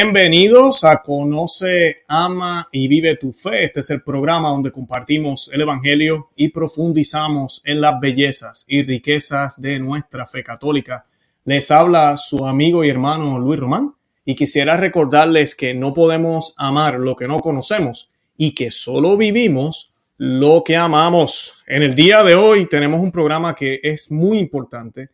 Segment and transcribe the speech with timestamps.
[0.00, 3.64] Bienvenidos a Conoce, Ama y Vive tu Fe.
[3.64, 9.60] Este es el programa donde compartimos el Evangelio y profundizamos en las bellezas y riquezas
[9.60, 11.04] de nuestra fe católica.
[11.44, 13.92] Les habla su amigo y hermano Luis Román
[14.24, 19.92] y quisiera recordarles que no podemos amar lo que no conocemos y que solo vivimos
[20.16, 21.54] lo que amamos.
[21.66, 25.08] En el día de hoy tenemos un programa que es muy importante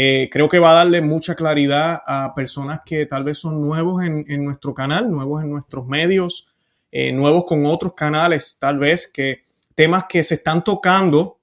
[0.00, 4.04] eh, creo que va a darle mucha claridad a personas que tal vez son nuevos
[4.04, 6.46] en, nuestro canal, nuevos en nuestros medios,
[6.92, 11.40] eh, nuevos con otros canales, tal vez que temas que se están tocando,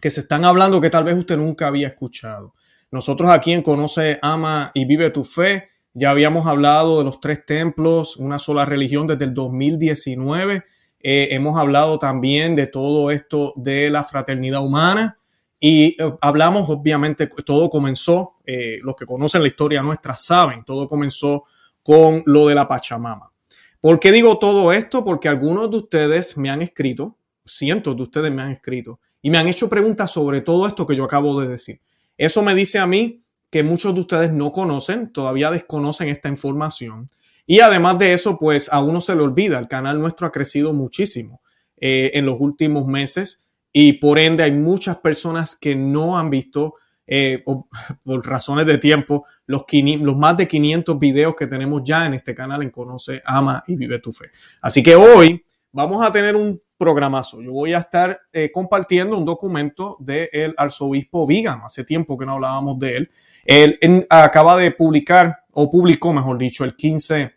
[0.00, 2.54] que se están hablando que tal vez usted nunca había escuchado.
[2.90, 7.44] Nosotros aquí en Conoce, Ama y Vive tu Fe ya habíamos hablado de los tres
[7.44, 10.64] templos, una sola religión desde el 2019.
[11.00, 15.18] Eh, hemos hablado también de todo esto de la fraternidad humana.
[15.64, 20.88] Y eh, hablamos, obviamente, todo comenzó, eh, los que conocen la historia nuestra saben, todo
[20.88, 21.44] comenzó
[21.84, 23.30] con lo de la Pachamama.
[23.80, 25.04] ¿Por qué digo todo esto?
[25.04, 29.38] Porque algunos de ustedes me han escrito, cientos de ustedes me han escrito, y me
[29.38, 31.80] han hecho preguntas sobre todo esto que yo acabo de decir.
[32.18, 37.08] Eso me dice a mí que muchos de ustedes no conocen, todavía desconocen esta información.
[37.46, 40.72] Y además de eso, pues a uno se le olvida, el canal nuestro ha crecido
[40.72, 41.40] muchísimo
[41.76, 43.41] eh, en los últimos meses
[43.72, 46.74] y por ende hay muchas personas que no han visto,
[47.06, 47.42] eh,
[48.04, 49.64] por razones de tiempo, los,
[50.00, 53.76] los más de 500 videos que tenemos ya en este canal en Conoce, Ama y
[53.76, 54.26] Vive tu Fe.
[54.60, 57.40] Así que hoy vamos a tener un programazo.
[57.40, 61.66] Yo voy a estar eh, compartiendo un documento del arzobispo Vígano.
[61.66, 63.10] Hace tiempo que no hablábamos de él.
[63.44, 67.32] Él acaba de publicar, o publicó, mejor dicho, el 15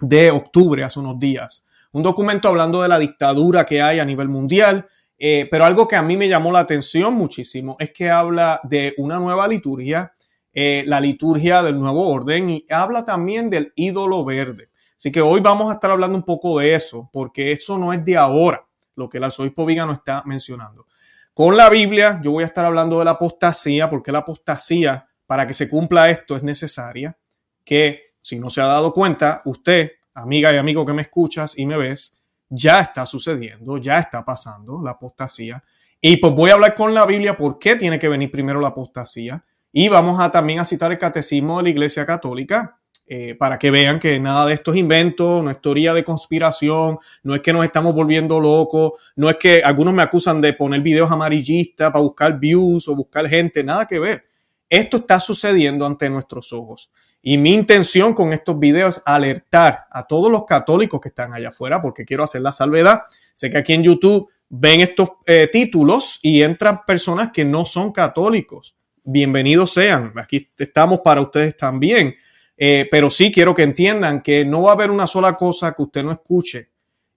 [0.00, 4.28] de octubre, hace unos días, un documento hablando de la dictadura que hay a nivel
[4.28, 4.86] mundial,
[5.18, 8.94] eh, pero algo que a mí me llamó la atención muchísimo es que habla de
[8.98, 10.14] una nueva liturgia,
[10.52, 14.70] eh, la liturgia del nuevo orden, y habla también del ídolo verde.
[14.96, 18.04] Así que hoy vamos a estar hablando un poco de eso, porque eso no es
[18.04, 20.86] de ahora, lo que el arzobispo Vigano está mencionando.
[21.34, 25.46] Con la Biblia, yo voy a estar hablando de la apostasía, porque la apostasía, para
[25.46, 27.16] que se cumpla esto, es necesaria
[27.64, 31.66] que, si no se ha dado cuenta, usted, amiga y amigo que me escuchas y
[31.66, 32.17] me ves,
[32.48, 35.62] ya está sucediendo, ya está pasando la apostasía.
[36.00, 38.68] Y pues voy a hablar con la Biblia por qué tiene que venir primero la
[38.68, 39.44] apostasía.
[39.72, 42.78] Y vamos a también a citar el catecismo de la Iglesia Católica
[43.10, 46.98] eh, para que vean que nada de esto es invento, no es teoría de conspiración,
[47.22, 50.82] no es que nos estamos volviendo locos, no es que algunos me acusan de poner
[50.82, 54.24] videos amarillistas para buscar views o buscar gente, nada que ver.
[54.68, 56.90] Esto está sucediendo ante nuestros ojos.
[57.22, 61.48] Y mi intención con estos videos es alertar a todos los católicos que están allá
[61.48, 63.02] afuera, porque quiero hacer la salvedad.
[63.34, 67.92] Sé que aquí en YouTube ven estos eh, títulos y entran personas que no son
[67.92, 68.76] católicos.
[69.04, 70.12] Bienvenidos sean.
[70.16, 72.14] Aquí estamos para ustedes también.
[72.56, 75.82] Eh, pero sí quiero que entiendan que no va a haber una sola cosa que
[75.82, 76.70] usted no escuche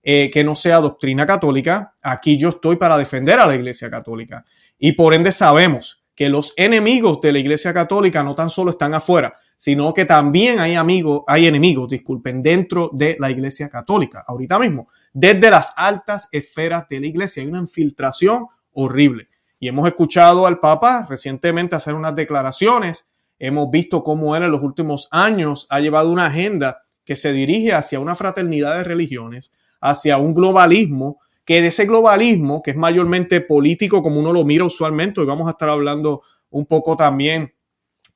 [0.03, 1.93] eh, que no sea doctrina católica.
[2.01, 4.45] Aquí yo estoy para defender a la Iglesia Católica.
[4.79, 8.95] Y por ende sabemos que los enemigos de la Iglesia Católica no tan solo están
[8.95, 14.23] afuera, sino que también hay amigos, hay enemigos, disculpen, dentro de la Iglesia Católica.
[14.25, 19.27] Ahorita mismo, desde las altas esferas de la Iglesia hay una infiltración horrible.
[19.59, 23.05] Y hemos escuchado al Papa recientemente hacer unas declaraciones.
[23.37, 27.71] Hemos visto cómo él en los últimos años ha llevado una agenda que se dirige
[27.71, 33.41] hacia una fraternidad de religiones, hacia un globalismo que de ese globalismo, que es mayormente
[33.41, 37.53] político como uno lo mira usualmente, hoy vamos a estar hablando un poco también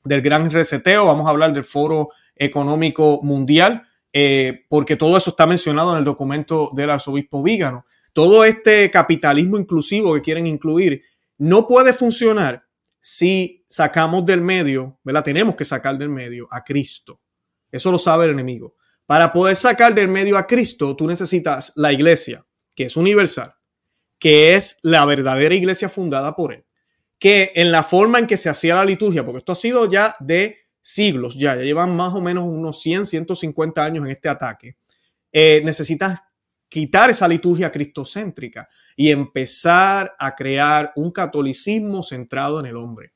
[0.06, 3.84] del gran reseteo, vamos a hablar del Foro Económico Mundial,
[4.14, 7.86] eh, porque todo eso está mencionado en el documento del arzobispo Vígano.
[8.14, 11.02] Todo este capitalismo inclusivo que quieren incluir
[11.38, 12.66] no puede funcionar
[13.02, 15.24] si sacamos del medio, ¿verdad?
[15.24, 17.20] Tenemos que sacar del medio a Cristo.
[17.72, 18.76] Eso lo sabe el enemigo.
[19.06, 23.54] Para poder sacar del medio a Cristo, tú necesitas la iglesia que es universal,
[24.18, 26.66] que es la verdadera iglesia fundada por él,
[27.19, 30.15] que en la forma en que se hacía la liturgia, porque esto ha sido ya
[30.19, 34.77] de siglos, ya, llevan más o menos unos 100, 150 años en este ataque,
[35.31, 36.21] eh, necesitas
[36.69, 43.13] quitar esa liturgia cristocéntrica y empezar a crear un catolicismo centrado en el hombre.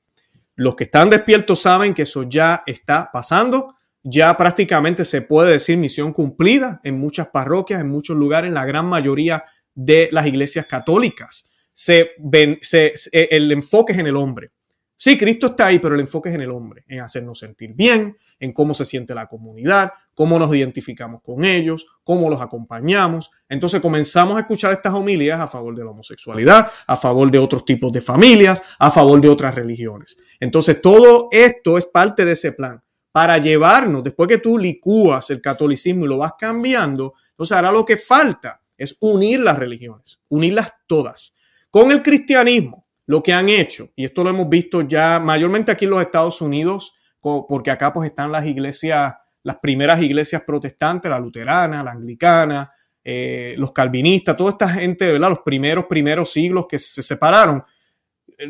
[0.56, 5.78] Los que están despiertos saben que eso ya está pasando ya prácticamente se puede decir
[5.78, 9.44] misión cumplida en muchas parroquias, en muchos lugares, en la gran mayoría
[9.76, 11.49] de las iglesias católicas.
[11.82, 14.52] Se ven, se, el enfoque es en el hombre.
[14.98, 18.18] Sí, Cristo está ahí, pero el enfoque es en el hombre, en hacernos sentir bien,
[18.38, 23.32] en cómo se siente la comunidad, cómo nos identificamos con ellos, cómo los acompañamos.
[23.48, 27.64] Entonces comenzamos a escuchar estas homilías a favor de la homosexualidad, a favor de otros
[27.64, 30.18] tipos de familias, a favor de otras religiones.
[30.38, 32.84] Entonces todo esto es parte de ese plan
[33.14, 37.86] para llevarnos, después que tú licúas el catolicismo y lo vas cambiando, entonces ahora lo
[37.86, 41.34] que falta es unir las religiones, unirlas todas.
[41.72, 45.86] Con el cristianismo, lo que han hecho, y esto lo hemos visto ya mayormente aquí
[45.86, 49.14] en los Estados Unidos, porque acá pues están las iglesias,
[49.44, 52.72] las primeras iglesias protestantes, la luterana, la anglicana,
[53.04, 55.30] eh, los calvinistas, toda esta gente, ¿verdad?
[55.30, 57.64] Los primeros, primeros siglos que se separaron,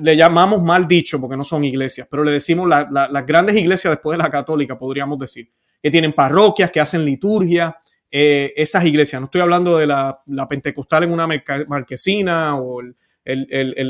[0.02, 4.18] le llamamos mal dicho porque no son iglesias, pero le decimos las grandes iglesias después
[4.18, 5.52] de la católica, podríamos decir,
[5.82, 7.78] que tienen parroquias, que hacen liturgia,
[8.12, 9.22] eh, esas iglesias.
[9.22, 11.28] No estoy hablando de la, pentecostal en una
[11.68, 12.82] marquesina o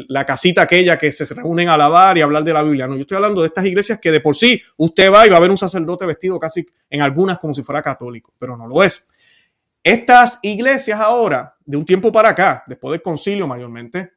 [0.07, 2.87] la casita aquella que se reúnen a alabar y hablar de la Biblia.
[2.87, 5.37] No, yo estoy hablando de estas iglesias que de por sí usted va y va
[5.37, 8.83] a ver un sacerdote vestido casi en algunas como si fuera católico, pero no lo
[8.83, 9.07] es.
[9.83, 14.11] Estas iglesias ahora, de un tiempo para acá, después del concilio mayormente,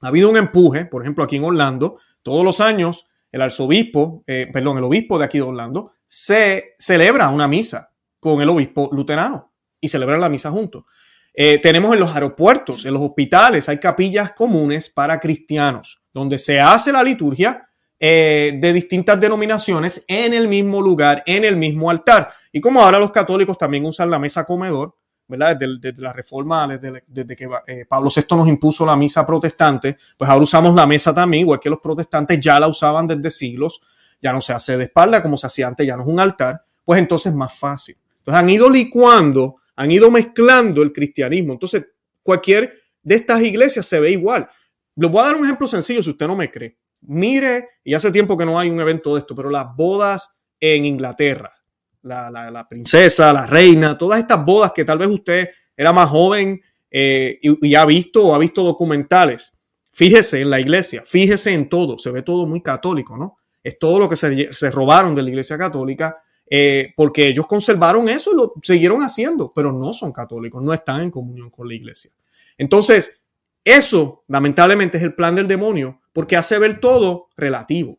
[0.00, 4.48] ha habido un empuje, por ejemplo, aquí en Orlando, todos los años el arzobispo, eh,
[4.52, 9.52] perdón, el obispo de aquí de Orlando, se celebra una misa con el obispo luterano
[9.80, 10.84] y celebran la misa juntos.
[11.34, 16.60] Eh, tenemos en los aeropuertos, en los hospitales, hay capillas comunes para cristianos, donde se
[16.60, 17.62] hace la liturgia
[17.98, 22.30] eh, de distintas denominaciones en el mismo lugar, en el mismo altar.
[22.50, 24.96] Y como ahora los católicos también usan la mesa comedor,
[25.28, 25.56] ¿verdad?
[25.56, 30.42] Desde, la reforma, desde, que eh, Pablo VI nos impuso la misa protestante, pues ahora
[30.42, 33.80] usamos la mesa también, igual que los protestantes ya la usaban desde siglos,
[34.20, 36.64] ya no se hace de espalda como se hacía antes, ya no es un altar,
[36.84, 37.96] pues entonces es más fácil.
[38.18, 41.54] Entonces han ido licuando, han ido mezclando el cristianismo.
[41.54, 41.86] Entonces
[42.22, 44.46] cualquier de estas iglesias se ve igual.
[44.94, 46.76] Les voy a dar un ejemplo sencillo si usted no me cree.
[47.00, 50.84] Mire, y hace tiempo que no hay un evento de esto, pero las bodas en
[50.84, 51.50] Inglaterra,
[52.02, 56.60] la, princesa, la reina, todas estas bodas que tal vez usted era más joven
[56.90, 59.56] eh, y, ha visto o ha visto documentales.
[59.92, 63.38] Fíjese en la iglesia, fíjese en todo, se ve todo muy católico, ¿no?
[63.62, 68.32] Es todo lo que se, robaron de la iglesia católica, eh, porque ellos conservaron eso
[68.32, 72.10] y lo siguieron haciendo, pero no son católicos, no están en comunión con la iglesia.
[72.58, 73.22] Entonces,
[73.64, 77.98] eso lamentablemente es el plan del demonio, porque hace ver todo relativo.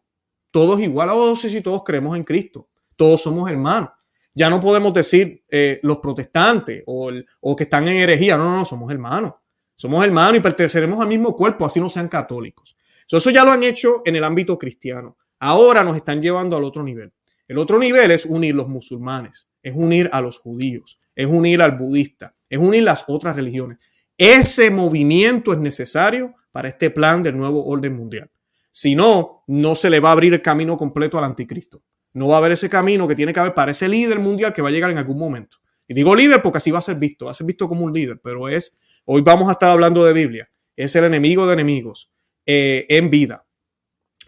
[0.52, 2.68] Todos igual a oh, si todos creemos en Cristo
[3.02, 3.90] todos somos hermanos.
[4.36, 8.38] Ya no podemos decir eh, los protestantes o, que están en herejía.
[8.38, 9.34] No, no, no, somos hermanos.
[9.76, 12.78] Somos hermanos y perteneceremos al mismo cuerpo, así no sean católicos.
[13.10, 15.18] eso ya lo han hecho en el ámbito cristiano.
[15.40, 17.12] Ahora nos están llevando al otro nivel.
[17.52, 21.78] El otro nivel es unir los musulmanes, es unir a los judíos, es unir al
[21.78, 23.78] budista, es unir las otras religiones.
[24.18, 28.32] Ese movimiento es necesario para este plan del nuevo orden mundial.
[28.72, 31.84] Si no, no se le va a abrir el camino completo al anticristo.
[32.14, 34.62] No va a haber ese camino que tiene que haber para ese líder mundial que
[34.62, 35.58] va a llegar en algún momento.
[35.90, 37.92] Y digo líder porque así va a ser visto, va a ser visto como un
[37.92, 42.14] líder, pero es, hoy vamos a estar hablando de Biblia, es el enemigo de enemigos
[42.46, 43.46] eh, en vida.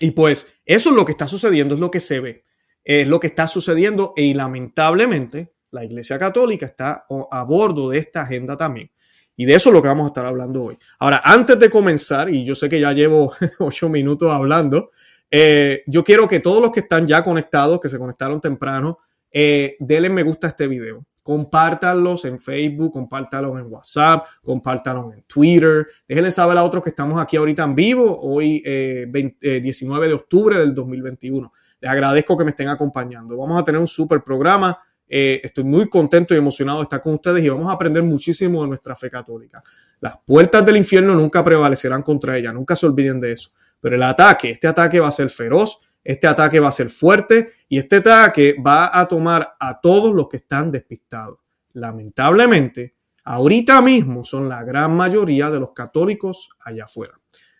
[0.01, 2.43] Y pues eso es lo que está sucediendo, es lo que se ve,
[2.83, 8.21] es lo que está sucediendo y lamentablemente la Iglesia Católica está a bordo de esta
[8.21, 8.91] agenda también.
[9.35, 10.77] Y de eso es lo que vamos a estar hablando hoy.
[10.99, 14.91] Ahora, antes de comenzar, y yo sé que ya llevo ocho minutos hablando,
[15.31, 18.99] eh, yo quiero que todos los que están ya conectados, que se conectaron temprano,
[19.31, 21.03] eh, denle me gusta a este video.
[21.23, 25.87] Compártanlos en Facebook, compártanlos en WhatsApp, compártanlos en Twitter.
[26.07, 30.59] Déjenle saber a otros que estamos aquí ahorita en vivo, hoy 19 eh, de octubre
[30.59, 31.51] del 2021.
[31.83, 33.35] Les agradezco que me estén acompañando.
[33.37, 34.79] Vamos a tener un super programa.
[35.05, 38.69] estoy muy contento y emocionado de estar con ustedes y vamos a aprender muchísimo de
[38.69, 39.61] nuestra fe católica.
[39.99, 43.51] Las puertas del infierno nunca prevalecerán contra ella, nunca se olviden de eso.
[43.81, 47.51] Pero el ataque, este ataque va a ser feroz, este ataque va a ser fuerte
[47.67, 51.39] y este ataque va a tomar a todos los que están despistados.
[51.73, 57.19] Lamentablemente, ahorita mismo son la gran mayoría de los católicos allá afuera.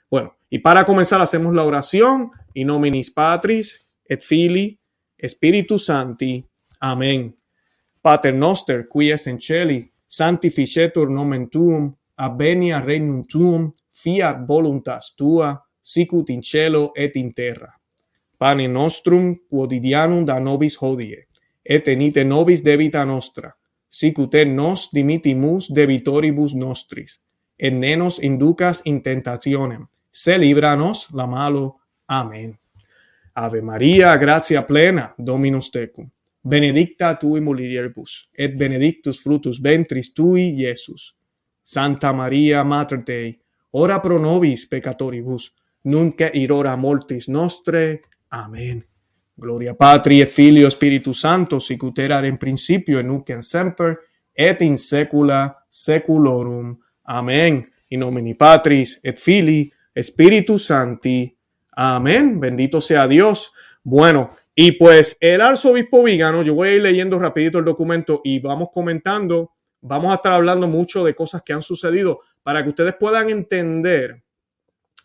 [0.10, 4.78] Bueno, y para comenzar hacemos la oración in nominis Patris et Filii
[5.18, 6.44] et Spiritus Sancti.
[6.82, 7.34] Amen.
[8.02, 15.56] Pater noster, qui es in celi, sanctificetur nomen tuum, abenia regnum tuum, fiat voluntas tua,
[15.82, 17.72] sicut in cielo et in terra.
[18.38, 21.28] Pane nostrum quotidianum da nobis hodie,
[21.64, 23.54] et enite nobis debita nostra,
[23.88, 27.22] sicut et nos dimitimus debitoribus nostris,
[27.58, 31.80] et ne nos inducas in tentationem, se libra nos la malo.
[32.08, 32.63] Amen.
[33.34, 36.10] Ave Maria, gratia plena, Dominus tecum.
[36.42, 41.16] Benedicta tui mulieribus, et benedictus fructus ventris tui, Iesus.
[41.64, 43.40] Santa Maria, Mater Dei,
[43.72, 48.02] ora pro nobis peccatoribus, nunc et in hora mortis nostre.
[48.30, 48.84] Amen.
[49.36, 53.96] Gloria Patri et Filio Spiritus Sancto, sic ut erat in principio et nunc et semper
[54.34, 56.76] et in saecula saeculorum.
[57.04, 57.64] Amen.
[57.90, 61.32] In nomine Patris et Filii et Spiritus Sancti.
[61.76, 62.40] Amén.
[62.40, 63.52] Bendito sea Dios.
[63.84, 68.40] Bueno, Y pues el arzobispo Vígano, yo voy a ir leyendo rapidito el documento y
[68.40, 69.52] vamos comentando,
[69.82, 74.24] vamos a estar hablando mucho de cosas que han sucedido para que ustedes puedan entender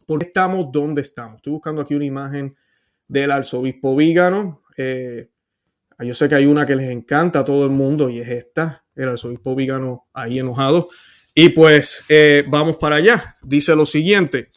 [0.06, 1.36] por qué estamos donde estamos.
[1.36, 2.54] Estoy buscando aquí una imagen
[3.06, 4.62] del arzobispo Vígano.
[4.76, 5.30] Eh,
[6.00, 8.84] yo sé que hay una que les encanta a todo el mundo y es esta,
[8.94, 10.90] el arzobispo Vígano ahí enojado.
[11.34, 13.36] Y pues eh, vamos para allá.
[13.42, 14.50] Dice lo siguiente.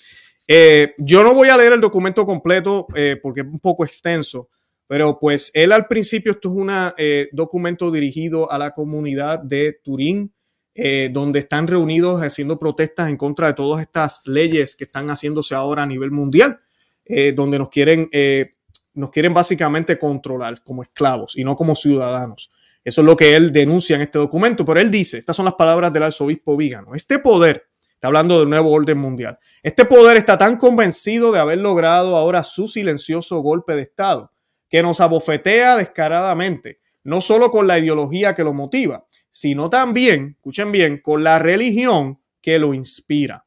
[0.53, 2.85] Eh, yo no voy a leer el documento completo
[3.21, 4.49] porque es un poco extenso,
[4.91, 9.79] pero pues él al principio, esto es un eh, documento dirigido a la comunidad de
[9.81, 10.33] Turín,
[10.75, 15.55] eh, donde están reunidos haciendo protestas en contra de todas estas leyes que están haciéndose
[15.55, 16.59] ahora a nivel mundial,
[17.05, 18.09] eh, donde nos quieren,
[18.93, 22.51] nos quieren básicamente controlar como esclavos y no como ciudadanos.
[22.83, 25.53] Eso es lo que él denuncia en este documento, pero él dice, estas son las
[25.53, 27.70] palabras del arzobispo Vígano, este poder,
[28.01, 32.43] está hablando del nuevo orden mundial, este poder está tan convencido de haber logrado ahora
[32.43, 34.31] su silencioso golpe de Estado
[34.67, 40.71] que nos abofetea descaradamente, no solo con la ideología que lo motiva, sino también, escuchen
[40.71, 43.45] bien, con la religión que lo inspira.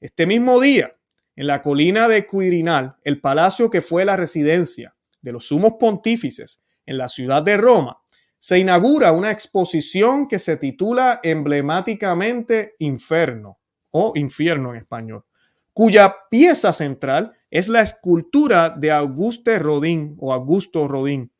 [0.00, 0.94] Este mismo día,
[1.34, 6.62] en la colina de Quirinal, el palacio que fue la residencia de los sumos pontífices
[6.86, 7.98] en la ciudad de Roma,
[8.38, 13.59] se inaugura una exposición que se titula emblemáticamente Inferno
[13.90, 15.24] o Infierno en español,
[15.72, 21.30] cuya pieza central es la escultura de Auguste Rodin o Augusto Rodin,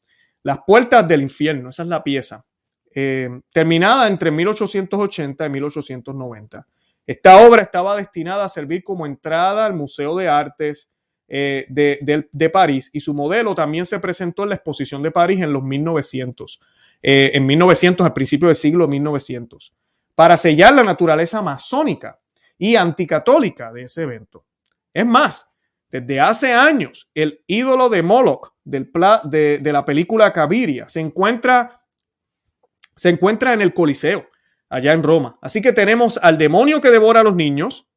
[0.43, 2.47] Las puertas del infierno, esa es la pieza,
[2.95, 6.67] eh, terminada entre 1880 y 1890.
[7.07, 10.91] Esta obra estaba destinada a servir como entrada al Museo de Artes
[11.29, 15.53] eh, de, París y su modelo también se presentó en la exposición de París en
[15.53, 16.61] los 1900,
[17.03, 19.73] eh, en 1900, al principio del siglo 1900,
[20.17, 22.19] para sellar la naturaleza masónica
[22.61, 24.45] y anticatólica de ese evento.
[24.93, 25.49] Es más,
[25.91, 31.81] desde hace años, el ídolo de Moloch de, la película Caviria se encuentra,
[32.95, 34.27] se encuentra en el Coliseo,
[34.69, 35.39] allá en Roma.
[35.41, 37.89] Así que tenemos al demonio que devora a los niños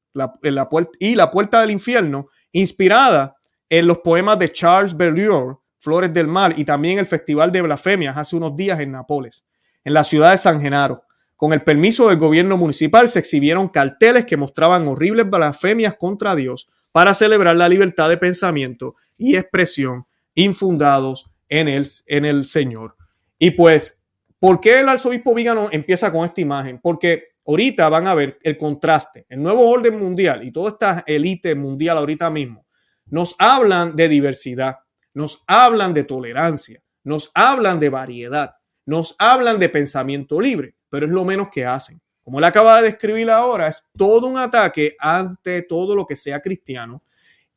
[0.98, 3.36] y la puerta del infierno, inspirada
[3.70, 8.16] en los poemas de Charles Berlioz, Flores del Mal, y también el Festival de Blasfemias
[8.16, 9.44] hace unos días en Nápoles,
[9.84, 11.04] en la ciudad de San Genaro.
[11.44, 16.70] Con el permiso del gobierno municipal se exhibieron carteles que mostraban horribles blasfemias contra Dios,
[16.94, 22.96] para celebrar la libertad de pensamiento y expresión infundados en el, en el Señor.
[23.38, 24.02] Y pues,
[24.40, 26.80] ¿por qué el arzobispo Vígano empieza con esta imagen?
[26.82, 31.56] Porque ahorita van a ver el contraste, el nuevo orden mundial y toda esta élite
[31.56, 32.66] mundial ahorita mismo.
[33.08, 34.78] Nos hablan de diversidad,
[35.14, 41.12] nos hablan de tolerancia, nos hablan de variedad, nos hablan de pensamiento libre, pero es
[41.12, 45.62] lo menos que hacen como él acaba de describir ahora, es todo un ataque ante
[45.64, 47.04] todo lo que sea cristiano.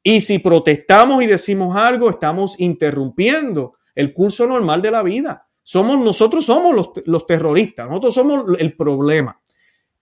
[0.02, 5.48] Y si protestamos y decimos algo, estamos interrumpiendo el curso normal de la vida.
[5.62, 9.40] Somos, nosotros somos los, los terroristas, nosotros somos el problema.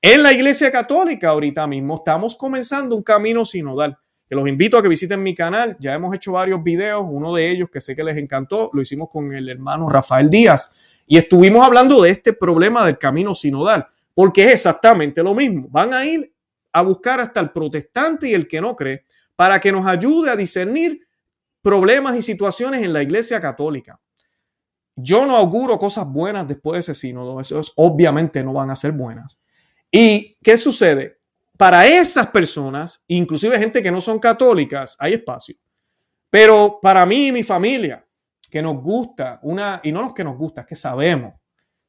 [0.01, 3.97] En la Iglesia Católica ahorita mismo estamos comenzando un camino sinodal.
[4.29, 5.77] Que los invito a que visiten mi canal.
[5.81, 9.09] Ya hemos hecho varios videos, uno de ellos que sé que les encantó, lo hicimos
[9.11, 14.45] con el hermano Rafael Díaz y estuvimos hablando de este problema del camino sinodal porque
[14.45, 15.69] es exactamente lo mismo.
[15.71, 16.33] Van a ir
[16.73, 19.05] a buscar hasta el protestante y el que no cree
[19.37, 21.01] para que nos ayude a discernir
[21.63, 24.01] problemas y situaciones en la iglesia católica.
[24.97, 28.93] Yo no auguro cosas buenas después de ese sínodo, eso obviamente no van a ser
[28.93, 29.41] buenas.
[29.91, 31.19] ¿Y qué sucede?
[31.57, 35.57] Para esas personas, inclusive gente que no son católicas, hay espacio.
[36.29, 38.05] Pero para mí y mi familia,
[38.51, 41.35] que nos gusta una, y no los que nos gusta, es que sabemos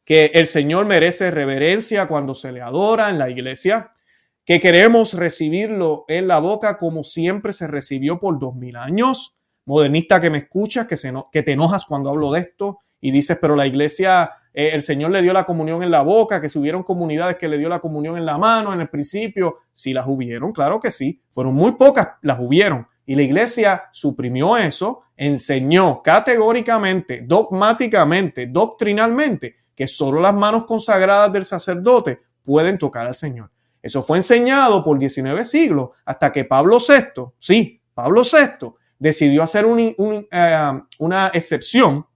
[0.06, 3.92] que el Señor merece reverencia cuando se le adora en la iglesia,
[4.46, 9.36] que queremos recibirlo en la boca como siempre se recibió por dos mil años.
[9.66, 13.40] Modernista que me escuchas, que, se que te enojas cuando hablo de esto y dices,
[13.42, 16.58] pero la iglesia, eh, el Señor le dio la comunión en la boca, que si
[16.58, 20.08] hubieron comunidades que le dio la comunión en la mano en el principio, sí las
[20.08, 22.88] hubieron, claro que sí, fueron muy pocas, las hubieron.
[23.06, 31.44] Y la iglesia suprimió eso, enseñó categóricamente, dogmáticamente, doctrinalmente, que solo las manos consagradas del
[31.44, 33.52] sacerdote pueden tocar al Señor.
[33.82, 39.66] Eso fue enseñado por 19 siglos hasta que Pablo VI, sí, Pablo VI, decidió hacer
[39.68, 42.08] eh, una excepción,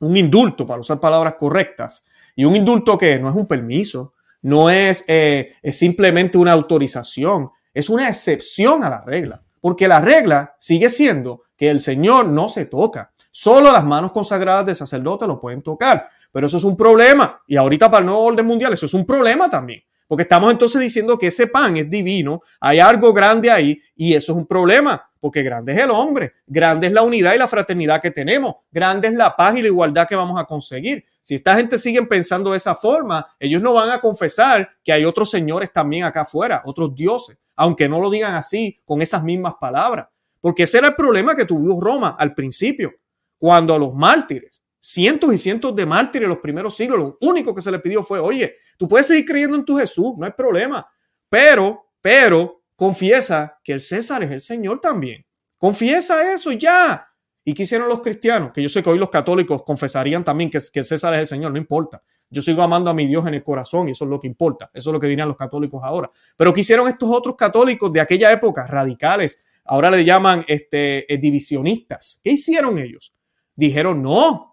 [0.00, 2.04] un indulto, para usar palabras correctas.
[2.34, 7.50] Y un indulto que no es un permiso, no es, eh, es simplemente una autorización,
[7.72, 9.42] es una excepción a la regla.
[9.60, 13.12] Porque la regla sigue siendo que el Señor no se toca.
[13.30, 16.08] Solo las manos consagradas del sacerdote lo pueden tocar.
[16.32, 17.42] Pero eso es un problema.
[17.46, 19.82] Y ahorita para el nuevo orden mundial, eso es un problema también.
[20.10, 24.32] Porque estamos entonces diciendo que ese pan es divino, hay algo grande ahí y eso
[24.32, 28.02] es un problema, porque grande es el hombre, grande es la unidad y la fraternidad
[28.02, 31.04] que tenemos, grande es la paz y la igualdad que vamos a conseguir.
[31.22, 35.04] Si esta gente sigue pensando de esa forma, ellos no van a confesar que hay
[35.04, 39.54] otros señores también acá afuera, otros dioses, aunque no lo digan así con esas mismas
[39.60, 40.08] palabras.
[40.40, 42.94] Porque ese era el problema que tuvo Roma al principio,
[43.38, 47.54] cuando a los mártires, cientos y cientos de mártires en los primeros siglos, lo único
[47.54, 50.32] que se les pidió fue, oye, tú puedes seguir creyendo en tu Jesús, no hay
[50.32, 50.86] problema,
[51.28, 55.24] pero, pero, confiesa que el César es el Señor también.
[55.58, 57.06] Confiesa eso ya.
[57.44, 58.52] ¿Y qué hicieron los cristianos?
[58.52, 61.52] Que yo sé que hoy los católicos confesarían también que, que César es el Señor,
[61.52, 62.02] no importa.
[62.30, 64.70] Yo sigo amando a mi Dios en el corazón y eso es lo que importa.
[64.72, 66.10] Eso es lo que dirían los católicos ahora.
[66.36, 69.38] Pero ¿qué hicieron estos otros católicos de aquella época, radicales,
[69.70, 72.20] Ahora le llaman este, eh, divisionistas.
[72.24, 73.12] ¿Qué hicieron ellos?
[73.54, 74.49] Dijeron, no,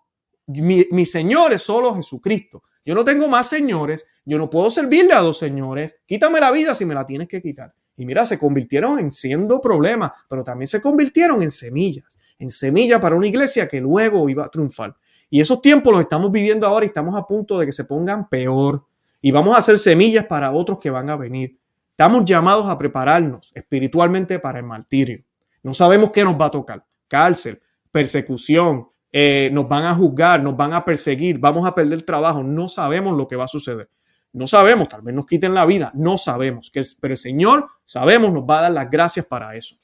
[0.48, 2.63] mi, Señor es solo Jesucristo.
[2.86, 5.98] Yo no tengo más señores, yo no puedo servirle a dos señores.
[6.06, 7.74] Quítame la vida si me la tienes que quitar.
[7.98, 13.01] Y mira, se convirtieron en siendo problemas, pero también se convirtieron en semillas, en semillas
[13.01, 14.96] para una iglesia que luego iba a triunfar.
[15.30, 18.30] Y esos tiempos los estamos viviendo ahora y estamos a punto de que se pongan
[18.30, 18.86] peor.
[19.22, 21.60] Y vamos a hacer semillas para otros que van a venir.
[21.89, 25.24] Estamos llamados a prepararnos espiritualmente para el martirio.
[25.63, 26.86] No sabemos qué nos va a tocar.
[27.08, 27.60] Cárcel,
[27.92, 28.88] persecución,
[29.20, 32.44] eh, nos van a juzgar, nos van a perseguir, vamos a perder trabajo.
[32.44, 33.90] No sabemos lo que va a suceder.
[34.32, 36.72] No sabemos, tal vez nos quiten la vida, no sabemos.
[36.72, 39.76] Pero el Señor, sabemos, nos va a dar las gracias para eso.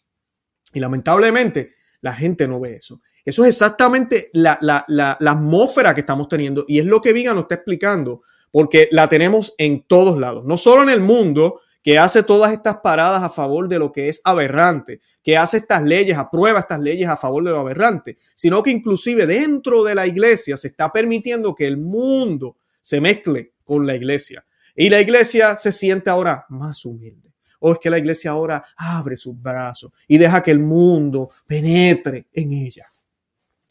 [0.71, 1.71] Y lamentablemente,
[2.01, 3.01] la gente no ve eso.
[3.25, 7.45] Eso es exactamente la, la, atmósfera que estamos teniendo y es lo que Viga nos
[7.45, 8.21] está explicando,
[8.51, 12.77] porque la tenemos en todos lados, no solo en el mundo, que hace todas estas
[12.77, 17.09] paradas a favor de lo que es aberrante, que hace estas leyes, aprueba estas leyes
[17.09, 21.53] a favor de lo aberrante, sino que inclusive dentro de la iglesia se está permitiendo
[21.53, 24.45] que el mundo se mezcle con la iglesia.
[24.75, 27.33] Y la iglesia se siente ahora más humilde.
[27.59, 32.27] O es que la iglesia ahora abre sus brazos y deja que el mundo penetre
[32.33, 32.91] en ella.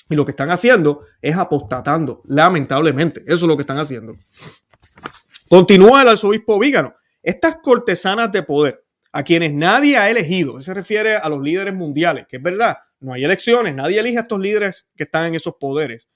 [0.08, 3.22] Y lo que están haciendo es apostatando, lamentablemente.
[3.26, 4.16] Eso es lo que están haciendo.
[5.48, 6.94] Continúa el arzobispo Vígano.
[7.22, 12.26] Estas cortesanas de poder, a quienes nadie ha elegido, se refiere a los líderes mundiales,
[12.28, 15.54] que es verdad, no hay elecciones, nadie elige a estos líderes que están en esos
[15.60, 16.08] poderes,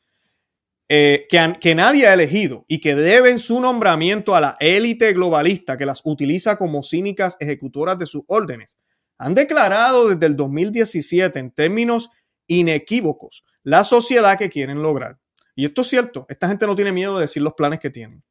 [0.89, 5.77] eh, que, que nadie ha elegido y que deben su nombramiento a la élite globalista
[5.77, 8.79] que las utiliza como cínicas ejecutoras de sus órdenes.
[9.19, 12.11] Han declarado desde el 2017 en términos
[12.47, 15.19] inequívocos la sociedad que quieren lograr.
[15.57, 18.23] Y esto es cierto, esta gente no tiene miedo de decir los planes que tienen.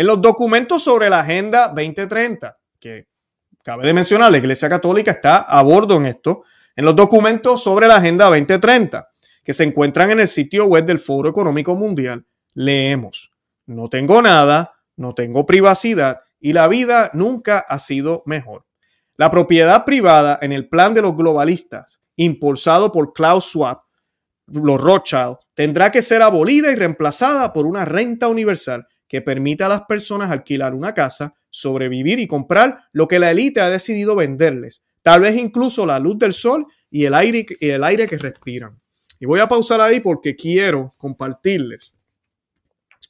[0.00, 3.08] En los documentos sobre la Agenda 2030, que
[3.62, 6.42] cabe de mencionar, la Iglesia Católica está a bordo en esto,
[6.74, 9.10] en los documentos sobre la Agenda 2030,
[9.44, 13.30] que se encuentran en el sitio web del Foro Económico Mundial, leemos,
[13.66, 18.64] no tengo nada, no tengo privacidad y la vida nunca ha sido mejor.
[19.16, 23.82] La propiedad privada en el plan de los globalistas, impulsado por Klaus Schwab,
[24.46, 29.68] los Rothschild, tendrá que ser abolida y reemplazada por una renta universal que permita a
[29.68, 34.84] las personas alquilar una casa, sobrevivir y comprar lo que la élite ha decidido venderles,
[35.02, 38.80] tal vez incluso la luz del sol y el aire, y el aire que respiran.
[39.18, 41.92] Y voy a pausar ahí porque quiero compartirles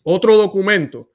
[0.03, 1.11] otro documento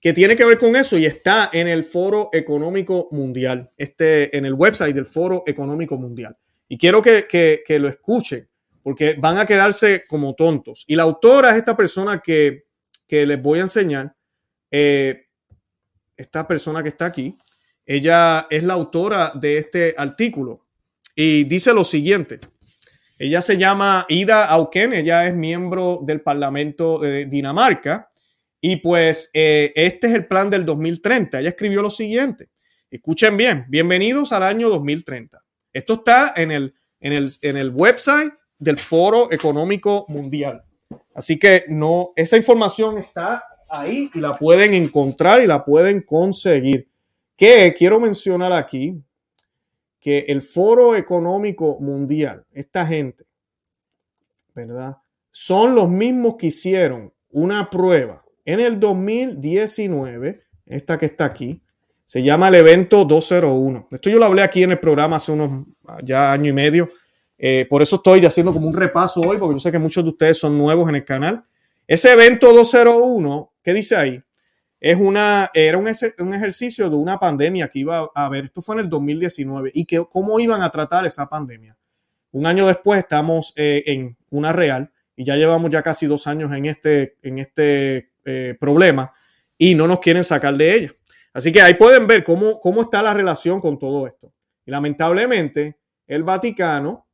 [0.00, 4.46] que tiene que ver con eso y está en el Foro Económico Mundial, este, en
[4.46, 6.38] el website del Foro Económico Mundial.
[6.68, 8.48] Y quiero que, que lo escuchen
[8.82, 10.84] porque van a quedarse como tontos.
[10.86, 12.65] Y la autora es esta persona que
[13.06, 14.14] que les voy a enseñar.
[14.70, 15.24] Eh,
[16.16, 17.36] esta persona que está aquí,
[17.84, 20.66] ella es la autora de este artículo
[21.14, 22.40] y dice lo siguiente.
[23.18, 28.08] Ella se llama Ida Auken, ella es miembro del Parlamento de Dinamarca
[28.60, 31.40] y pues eh, este es el plan del 2030.
[31.40, 32.48] Ella escribió lo siguiente.
[32.90, 35.42] Escuchen bien, bienvenidos al año 2030.
[35.72, 40.65] Esto está en el, en el, en el website del Foro Económico Mundial.
[41.16, 46.90] Así que no, esa información está ahí y la pueden encontrar y la pueden conseguir.
[47.36, 49.02] Que quiero mencionar aquí
[49.98, 53.24] que el Foro Económico Mundial, esta gente,
[54.54, 54.98] ¿verdad?
[55.30, 61.62] Son los mismos que hicieron una prueba en el 2019, esta que está aquí,
[62.04, 63.88] se llama el evento 201.
[63.90, 65.66] Esto yo lo hablé aquí en el programa hace unos
[66.04, 66.90] ya año y medio
[67.38, 70.10] eh, por eso estoy haciendo como un repaso hoy, porque yo sé que muchos de
[70.10, 71.44] ustedes son nuevos en el canal.
[71.86, 74.22] Ese evento 201, ¿qué dice ahí?
[74.80, 78.46] Es una, era un, ejercicio de una pandemia que iba a haber.
[78.46, 81.76] Esto fue en el 2019 y que cómo iban a tratar esa pandemia.
[82.32, 86.52] Un año después estamos eh, en una real y ya llevamos ya casi dos años
[86.52, 89.14] en este, en este eh, problema
[89.56, 90.92] y no nos quieren sacar de ella.
[91.32, 94.32] Así que ahí pueden ver cómo, cómo está la relación con todo esto.
[94.66, 97.05] Y lamentablemente, el Vaticano,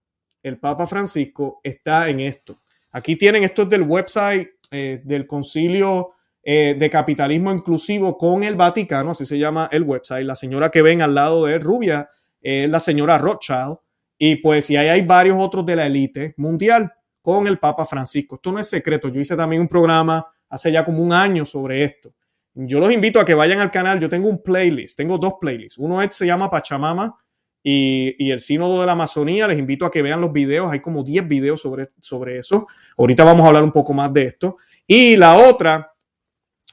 [0.43, 2.61] el Papa Francisco, está en esto.
[2.91, 6.11] Aquí tienen esto del website eh, del Concilio
[6.43, 10.27] eh, de Capitalismo Inclusivo con el Vaticano, así se llama el website.
[10.27, 12.09] La señora que ven al lado de Rubia
[12.41, 13.77] es la señora Rothschild.
[14.19, 18.37] Y pues, y ahí hay varios otros de la élite mundial con el Papa Francisco.
[18.37, 19.09] Esto no es secreto.
[19.09, 22.15] Yo hice también un programa hace ya como un año sobre esto.
[22.55, 23.99] Yo los invito a que vayan al canal.
[23.99, 25.79] Yo tengo un playlist, tengo dos playlists.
[25.79, 27.17] Uno se llama Pachamama
[27.63, 29.47] y, el Sínodo de la Amazonía.
[29.47, 30.71] Les invito a que vean los videos.
[30.71, 32.67] Hay como 10 videos sobre, sobre eso.
[32.97, 34.57] Ahorita vamos a hablar un poco más de esto.
[34.87, 35.93] Y la otra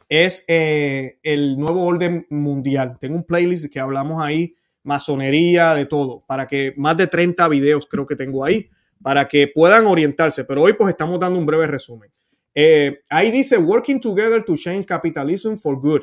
[0.08, 2.98] es eh, el nuevo orden mundial.
[3.00, 7.86] Tengo un playlist que hablamos ahí, masonería, de todo, para que más de 30 videos
[7.86, 8.70] creo que tengo ahí,
[9.02, 10.44] para que puedan orientarse.
[10.46, 12.12] Pero hoy pues estamos dando un breve resumen.
[12.56, 16.02] Eh, ahí dice, working together to change capitalism for good.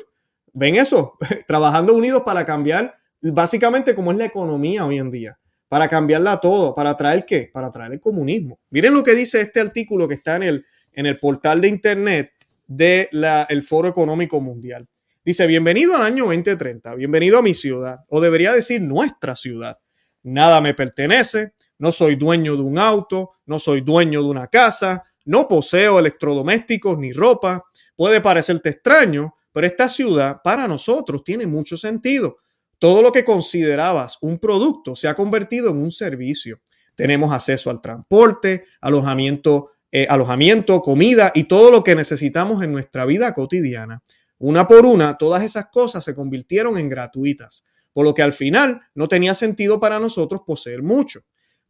[0.53, 1.17] ¿Ven eso?
[1.47, 5.39] Trabajando unidos para cambiar básicamente como es la economía hoy en día.
[5.67, 6.73] Para cambiarla todo.
[6.73, 7.49] ¿Para traer qué?
[7.51, 8.59] Para traer el comunismo.
[8.69, 12.31] Miren lo que dice este artículo que está en el, en el portal de internet
[12.67, 14.87] del el Foro Económico Mundial.
[15.27, 19.77] Dice, bienvenido al año 2030, bienvenido a mi ciudad, o debería decir nuestra ciudad.
[20.23, 25.03] Nada me pertenece, no soy dueño de un auto, no soy dueño de una casa,
[25.25, 27.65] no poseo electrodomésticos ni ropa.
[27.95, 32.37] Puede parecerte extraño, pero esta ciudad para nosotros tiene mucho sentido.
[32.79, 36.61] Todo lo que considerabas un producto se ha convertido en un servicio.
[36.95, 43.05] Tenemos acceso al transporte, alojamiento, eh, alojamiento, comida y todo lo que necesitamos en nuestra
[43.05, 44.03] vida cotidiana.
[44.39, 47.63] Una por una, todas esas cosas se convirtieron en gratuitas,
[47.93, 51.21] por lo que al final no tenía sentido para nosotros poseer mucho.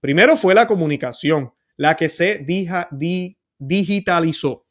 [0.02, 2.46] Primero fue la comunicación, la que se
[3.60, 4.66] digitalizó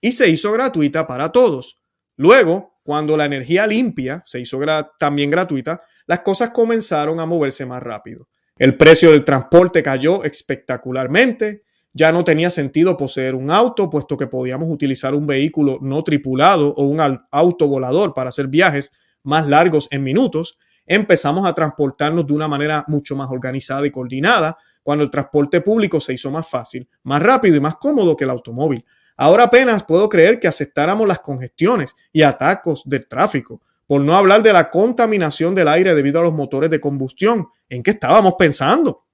[0.00, 1.78] y se hizo gratuita para todos.
[2.16, 4.60] Luego, cuando la energía limpia se hizo
[4.96, 8.28] también gratuita, las cosas comenzaron a moverse más rápido.
[8.56, 11.64] El precio del transporte cayó espectacularmente.
[11.92, 16.74] Ya no tenía sentido poseer un auto, puesto que podíamos utilizar un vehículo no tripulado
[16.76, 18.92] o un auto volador para hacer viajes
[19.24, 20.56] más largos en minutos.
[20.86, 25.98] Empezamos a transportarnos de una manera mucho más organizada y coordinada, cuando el transporte público
[25.98, 28.84] se hizo más fácil, más rápido y más cómodo que el automóvil.
[29.16, 34.42] Ahora apenas puedo creer que aceptáramos las congestiones y atacos del tráfico, por no hablar
[34.42, 37.48] de la contaminación del aire debido a los motores de combustión.
[37.68, 39.04] ¿En qué estábamos pensando?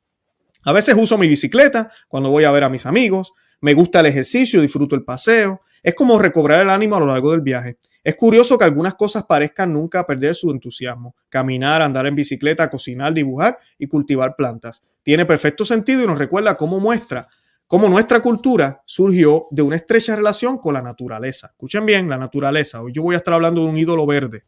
[0.65, 4.07] A veces uso mi bicicleta cuando voy a ver a mis amigos, me gusta el
[4.07, 7.79] ejercicio, disfruto el paseo, es como recobrar el ánimo a lo largo del viaje.
[8.03, 11.15] Es curioso que algunas cosas parezcan nunca perder su entusiasmo.
[11.29, 14.83] Caminar, andar en bicicleta, cocinar, dibujar y cultivar plantas.
[15.05, 17.29] Tiene perfecto sentido y nos recuerda cómo muestra
[17.73, 21.47] cómo nuestra cultura surgió de una estrecha relación con la naturaleza.
[21.47, 22.83] Escuchen bien, la naturaleza.
[22.83, 24.45] Hoy yo voy a estar hablando de un ídolo verde.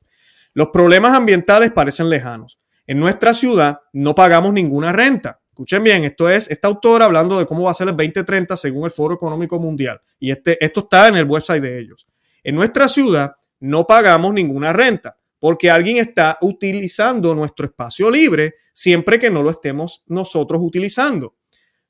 [0.52, 2.60] Los problemas ambientales parecen lejanos.
[2.86, 5.40] En nuestra ciudad no pagamos ninguna renta.
[5.48, 8.84] Escuchen bien, esto es esta autora hablando de cómo va a ser el 2030 según
[8.84, 10.02] el Foro Económico Mundial.
[10.20, 12.06] Y este, esto está en el website de ellos.
[12.42, 19.18] En nuestra ciudad no pagamos ninguna renta porque alguien está utilizando nuestro espacio libre siempre
[19.18, 21.36] que no lo estemos nosotros utilizando.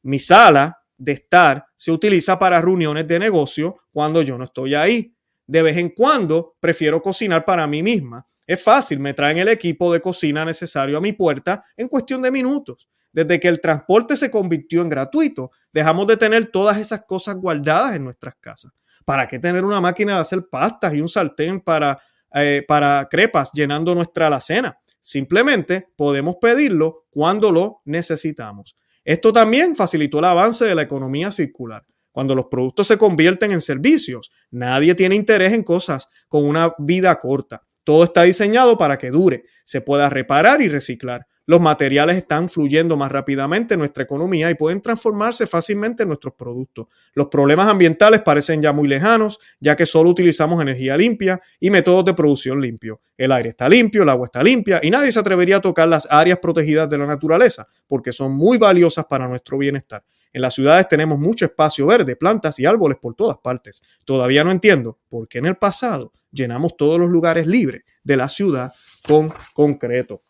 [0.03, 5.15] Mi sala de estar se utiliza para reuniones de negocio cuando yo no estoy ahí.
[5.47, 8.27] De vez en cuando prefiero cocinar para mí misma.
[8.47, 12.31] Es fácil, me traen el equipo de cocina necesario a mi puerta en cuestión de
[12.31, 12.89] minutos.
[13.13, 17.95] Desde que el transporte se convirtió en gratuito, dejamos de tener todas esas cosas guardadas
[17.95, 18.73] en nuestras casas.
[19.05, 21.99] ¿Para qué tener una máquina de hacer pastas y un sartén para,
[22.35, 24.79] eh, para crepas llenando nuestra alacena?
[25.01, 28.75] Simplemente podemos pedirlo cuando lo necesitamos.
[29.05, 31.85] Esto también facilitó el avance de la economía circular.
[32.11, 37.19] Cuando los productos se convierten en servicios, nadie tiene interés en cosas con una vida
[37.19, 37.63] corta.
[37.83, 42.97] Todo está diseñado para que dure, se pueda reparar y reciclar los materiales están fluyendo
[42.97, 46.87] más rápidamente en nuestra economía y pueden transformarse fácilmente en nuestros productos.
[47.15, 52.05] Los problemas ambientales parecen ya muy lejanos, ya que solo utilizamos energía limpia y métodos
[52.07, 53.01] de producción limpio.
[53.17, 56.09] El aire está limpio, el agua está limpia y nadie se atrevería a tocar las
[56.11, 60.05] áreas protegidas de la naturaleza porque son muy valiosas para nuestro bienestar.
[60.33, 63.83] En las ciudades tenemos mucho espacio verde, plantas y árboles por todas partes.
[64.05, 68.29] Todavía no entiendo por qué en el pasado llenamos todos los lugares libres de la
[68.29, 68.73] ciudad
[69.07, 70.23] con concreto.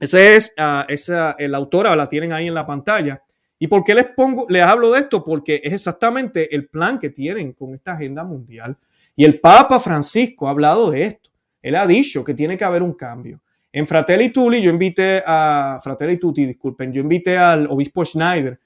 [0.00, 3.22] Ese es, uh, esa, la autora la tienen ahí en la pantalla.
[3.58, 5.22] ¿Y por qué les pongo, les hablo de esto?
[5.22, 8.76] Porque es exactamente el plan que tienen con esta agenda mundial.
[9.14, 11.30] Y el Papa Francisco ha hablado de esto.
[11.60, 13.40] Él ha dicho que tiene que haber un cambio.
[13.70, 18.58] En Fratelli Tutti, yo invité a Fratelli Tutti, disculpen, yo invité al obispo Schneider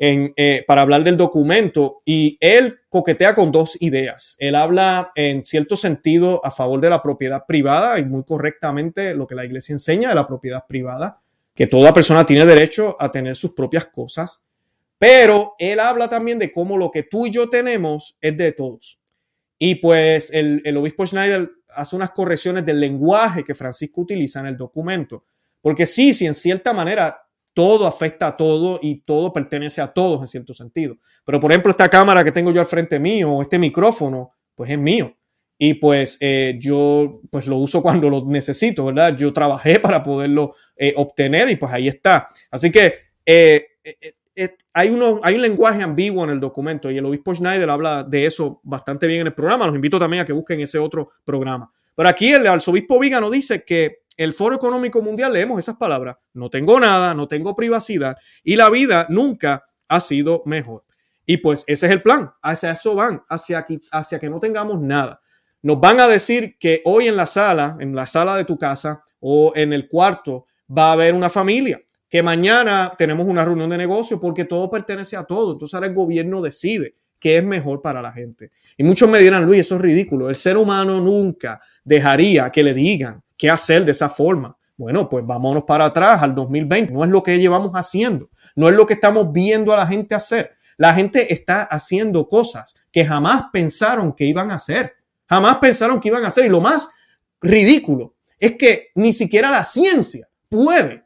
[0.00, 4.36] eh, para hablar del documento y él coquetea con dos ideas.
[4.38, 9.26] Él habla en cierto sentido a favor de la propiedad privada y muy correctamente lo
[9.26, 11.20] que la iglesia enseña de la propiedad privada,
[11.52, 14.44] que toda persona tiene derecho a tener sus propias cosas,
[14.98, 19.00] pero él habla también de cómo lo que tú y yo tenemos es de todos.
[19.58, 24.46] Y pues el, el obispo Schneider hace unas correcciones del lenguaje que Francisco utiliza en
[24.46, 25.24] el documento.
[25.60, 27.27] Porque sí, sí, en cierta manera
[27.58, 30.96] todo afecta a todo y todo pertenece a todos en cierto sentido.
[31.24, 34.78] Pero por ejemplo, esta cámara que tengo yo al frente mío, este micrófono, pues es
[34.78, 35.16] mío.
[35.58, 39.16] Y pues eh, yo pues lo uso cuando lo necesito, ¿verdad?
[39.16, 42.28] Yo trabajé para poderlo eh, obtener y pues ahí está.
[42.48, 42.94] Así que
[43.26, 43.66] eh,
[44.72, 48.24] hay, uno, hay un lenguaje ambiguo en el documento y el obispo Schneider habla de
[48.24, 49.66] eso bastante bien en el programa.
[49.66, 51.72] Los invito también a que busquen ese otro programa.
[51.96, 56.16] Pero aquí el arzobispo Vígano dice que el Foro Económico Mundial leemos esas palabras.
[56.34, 60.84] No tengo nada, no tengo privacidad y la vida nunca ha sido mejor.
[61.24, 62.32] Y pues ese es el plan.
[62.42, 65.20] Hacia eso van, hacia, aquí, hacia que no tengamos nada.
[65.62, 69.04] Nos van a decir que hoy en la sala, en la sala de tu casa
[69.20, 71.80] o en el cuarto, va a haber una familia.
[72.08, 75.52] Que mañana tenemos una reunión de negocio porque todo pertenece a todo.
[75.52, 78.50] Entonces ahora el gobierno decide qué es mejor para la gente.
[78.76, 80.28] Y muchos me dirán, Luis, eso es ridículo.
[80.28, 84.58] El ser humano nunca dejaría que le digan qué hacer de esa forma.
[84.76, 86.92] Bueno, pues vámonos para atrás al 2020.
[86.92, 88.28] No es lo que llevamos haciendo.
[88.54, 90.56] No es lo que estamos viendo a la gente hacer.
[90.76, 94.94] La gente está haciendo cosas que jamás pensaron que iban a hacer.
[95.28, 96.46] Jamás pensaron que iban a hacer.
[96.46, 96.88] Y lo más
[97.40, 101.04] ridículo es que ni siquiera la ciencia puede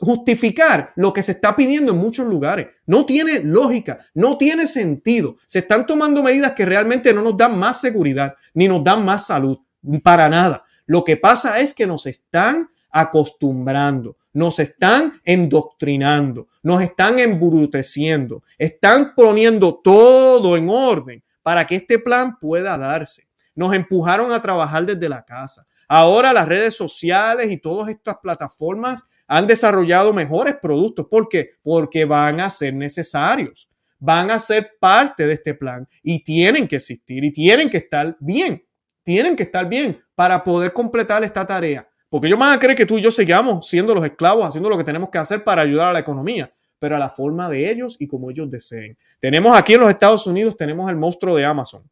[0.00, 2.68] justificar lo que se está pidiendo en muchos lugares.
[2.86, 5.36] No tiene lógica, no tiene sentido.
[5.46, 9.26] Se están tomando medidas que realmente no nos dan más seguridad ni nos dan más
[9.26, 9.58] salud.
[10.02, 10.64] Para nada.
[10.86, 19.14] Lo que pasa es que nos están acostumbrando, nos están endoctrinando, nos están embruteciendo, están
[19.14, 23.26] poniendo todo en orden para que este plan pueda darse.
[23.54, 25.66] Nos empujaron a trabajar desde la casa.
[25.88, 31.06] Ahora las redes sociales y todas estas plataformas han desarrollado mejores productos.
[31.10, 31.50] ¿Por qué?
[31.62, 33.68] Porque van a ser necesarios,
[33.98, 38.16] van a ser parte de este plan y tienen que existir y tienen que estar
[38.20, 38.62] bien
[39.04, 41.88] tienen que estar bien para poder completar esta tarea.
[42.08, 44.78] Porque ellos van a creer que tú y yo sigamos siendo los esclavos, haciendo lo
[44.78, 47.96] que tenemos que hacer para ayudar a la economía, pero a la forma de ellos
[47.98, 48.96] y como ellos deseen.
[49.18, 51.82] Tenemos aquí en los Estados Unidos, tenemos el monstruo de Amazon.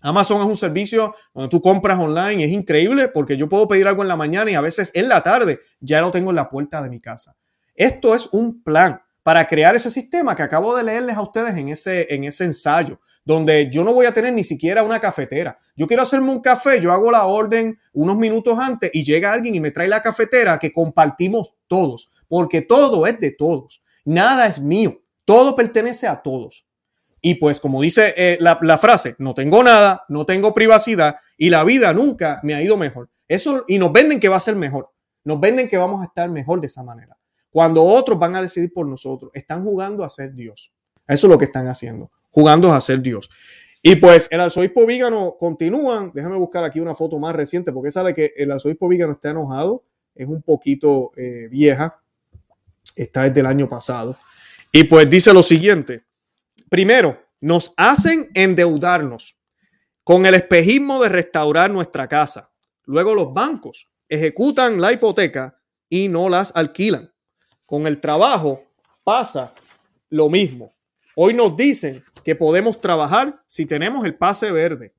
[0.00, 4.02] Amazon es un servicio donde tú compras online, es increíble porque yo puedo pedir algo
[4.02, 6.82] en la mañana y a veces en la tarde ya lo tengo en la puerta
[6.82, 7.36] de mi casa.
[7.74, 11.68] Esto es un plan para crear ese sistema que acabo de leerles a ustedes en
[11.68, 15.58] ese, en ese ensayo, donde yo no voy a tener ni siquiera una cafetera.
[15.76, 19.54] Yo quiero hacerme un café, yo hago la orden unos minutos antes y llega alguien
[19.54, 23.82] y me trae la cafetera que compartimos todos, porque todo es de todos.
[24.04, 26.66] Nada es mío, todo pertenece a todos.
[27.20, 31.50] Y pues como dice eh, la, la frase, no tengo nada, no tengo privacidad y
[31.50, 33.10] la vida nunca me ha ido mejor.
[33.28, 34.90] Eso, y nos venden que va a ser mejor.
[35.24, 37.16] Nos venden que vamos a estar mejor de esa manera.
[37.50, 40.72] Cuando otros van a decidir por nosotros, están jugando a ser Dios.
[41.06, 43.30] Eso es lo que están haciendo, jugando a ser Dios.
[43.82, 46.10] Y pues el arzobispo Vígano continúan.
[46.14, 49.84] Déjame buscar aquí una foto más reciente porque sabe que el arzobispo Vígano está enojado.
[50.14, 52.00] Es un poquito eh, vieja.
[52.96, 54.16] Está desde el año pasado.
[54.72, 56.04] Y pues dice lo siguiente.
[56.68, 59.36] Primero, nos hacen endeudarnos
[60.04, 62.50] con el espejismo de restaurar nuestra casa.
[62.84, 67.12] Luego los bancos ejecutan la hipoteca y no las alquilan.
[67.66, 68.62] Con el trabajo
[69.02, 69.52] pasa
[70.08, 70.72] lo mismo.
[71.16, 74.94] Hoy nos dicen que podemos trabajar si tenemos el pase verde.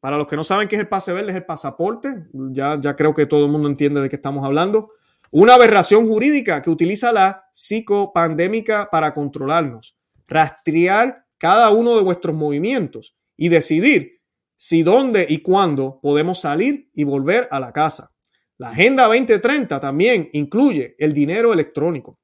[0.00, 2.26] Para los que no saben qué es el pase verde, es el pasaporte.
[2.32, 4.90] Ya, ya creo que todo el mundo entiende de qué estamos hablando.
[5.30, 9.96] Una aberración jurídica que utiliza la psicopandémica para controlarnos,
[10.28, 14.20] rastrear cada uno de vuestros movimientos y decidir
[14.56, 18.12] si, dónde y cuándo podemos salir y volver a la casa.
[18.58, 22.20] La Agenda 2030 también incluye el dinero electrónico.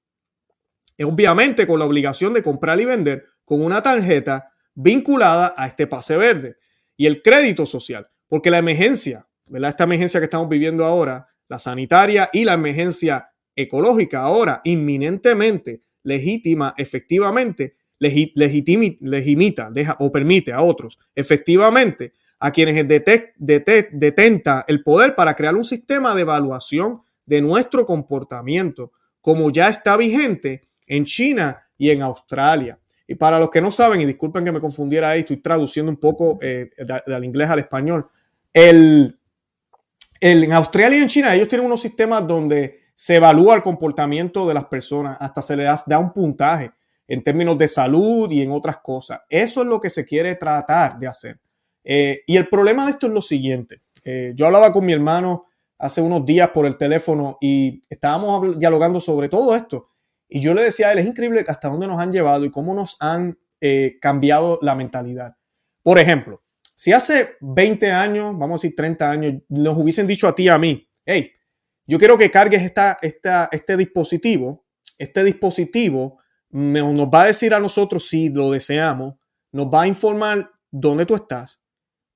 [1.02, 6.16] Obviamente con la obligación de comprar y vender con una tarjeta vinculada a este pase
[6.16, 6.58] verde
[6.96, 9.70] y el crédito social, porque la emergencia, ¿verdad?
[9.70, 16.74] Esta emergencia que estamos viviendo ahora, la sanitaria y la emergencia ecológica ahora inminentemente legítima,
[16.76, 25.56] efectivamente, legitimita, deja o permite a otros efectivamente a quienes detenta el poder para crear
[25.56, 32.02] un sistema de evaluación de nuestro comportamiento, como ya está vigente en China y en
[32.02, 32.78] Australia.
[33.10, 35.96] Y para los que no saben, y disculpen que me confundiera ahí, estoy traduciendo un
[35.96, 36.70] poco eh,
[37.04, 38.06] del inglés al español,
[38.52, 39.18] el,
[40.20, 44.54] en Australia y en China ellos tienen unos sistemas donde se evalúa el comportamiento de
[44.54, 46.70] las personas, hasta se les da un puntaje.
[47.08, 49.18] en términos de salud y en otras cosas.
[49.28, 51.40] Eso es lo que se quiere tratar de hacer.
[51.82, 53.82] Eh, y el problema de esto es lo siguiente.
[54.04, 55.46] Eh, yo hablaba con mi hermano
[55.76, 59.86] hace unos días por el teléfono y estábamos dialogando sobre todo esto.
[60.30, 62.72] Y yo le decía a él, es increíble hasta dónde nos han llevado y cómo
[62.72, 65.36] nos han eh, cambiado la mentalidad.
[65.82, 66.42] Por ejemplo,
[66.76, 70.48] si hace 20 años, vamos a decir 30 años, nos hubiesen dicho a ti y
[70.48, 71.32] a mí, hey,
[71.86, 74.64] yo quiero que cargues esta, este dispositivo,
[74.96, 76.18] este dispositivo
[76.50, 79.14] nos va a decir a nosotros si lo deseamos,
[79.52, 81.60] nos va a informar dónde tú estás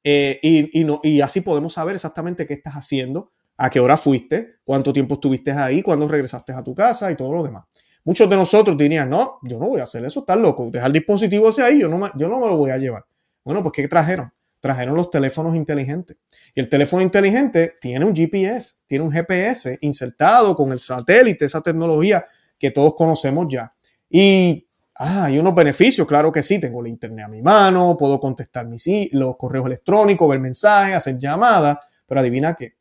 [0.05, 5.14] eh, y así podemos saber exactamente qué estás haciendo, a qué hora fuiste, cuánto tiempo
[5.14, 7.64] estuviste ahí, cuándo regresaste a tu casa y todo lo demás.
[8.04, 10.92] Muchos de nosotros dirían, no, yo no voy a hacer eso, estás loco, dejar el
[10.92, 13.04] dispositivo ese ahí, yo no, me, yo no me lo voy a llevar.
[13.42, 14.30] Bueno, pues ¿qué trajeron?
[14.60, 16.18] Trajeron los teléfonos inteligentes.
[16.54, 21.62] Y el teléfono inteligente tiene un GPS, tiene un GPS insertado con el satélite, esa
[21.62, 22.24] tecnología
[22.58, 23.70] que todos conocemos ya.
[24.10, 24.66] Y
[24.98, 28.66] ah, hay unos beneficios, claro que sí, tengo el internet a mi mano, puedo contestar
[28.66, 32.74] mis, los correos electrónicos, ver mensajes, hacer llamadas, pero adivina qué,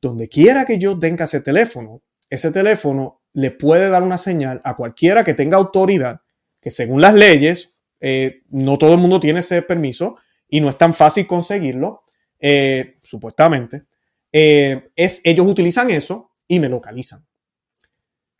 [0.00, 4.74] donde quiera que yo tenga ese teléfono, ese teléfono le puede dar una señal a
[4.74, 6.22] cualquiera que tenga autoridad,
[6.60, 10.16] que según las leyes, eh, no todo el mundo tiene ese permiso
[10.48, 12.02] y no es tan fácil conseguirlo,
[12.40, 13.84] eh, supuestamente.
[14.32, 17.28] Eh, es, ellos utilizan eso y me localizan.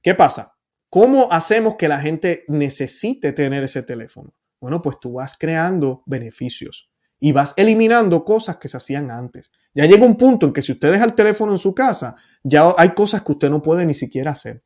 [0.02, 0.56] ¿Qué pasa?
[0.90, 4.32] ¿Cómo hacemos que la gente necesite tener ese teléfono?
[4.60, 9.52] Bueno, pues tú vas creando beneficios y vas eliminando cosas que se hacían antes.
[9.74, 12.74] Ya llega un punto en que si usted deja el teléfono en su casa, ya
[12.76, 14.64] hay cosas que usted no puede ni siquiera hacer.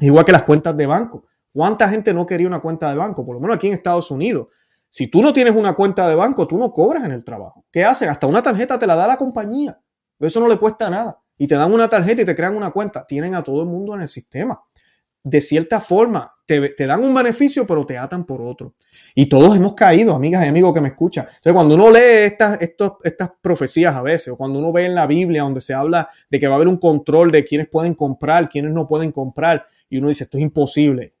[0.00, 1.24] Igual que las cuentas de banco.
[1.52, 3.24] ¿Cuánta gente no quería una cuenta de banco?
[3.24, 4.48] Por lo menos aquí en Estados Unidos.
[4.88, 7.64] Si tú no tienes una cuenta de banco, tú no cobras en el trabajo.
[7.70, 8.08] ¿Qué hacen?
[8.08, 9.78] Hasta una tarjeta te la da la compañía.
[10.18, 11.20] Eso no le cuesta nada.
[11.36, 13.06] Y te dan una tarjeta y te crean una cuenta.
[13.06, 14.60] Tienen a todo el mundo en el sistema
[15.28, 18.74] de cierta forma te, dan un beneficio, pero te atan por otro.
[19.14, 21.26] Y todos hemos caído, amigas y amigos que me escuchan.
[21.26, 25.06] Entonces, cuando uno lee estas, estas profecías a veces, o cuando uno ve en la
[25.06, 28.48] Biblia donde se habla de que va a haber un control de quiénes pueden comprar,
[28.48, 31.14] quiénes no pueden comprar, y uno dice, esto es imposible.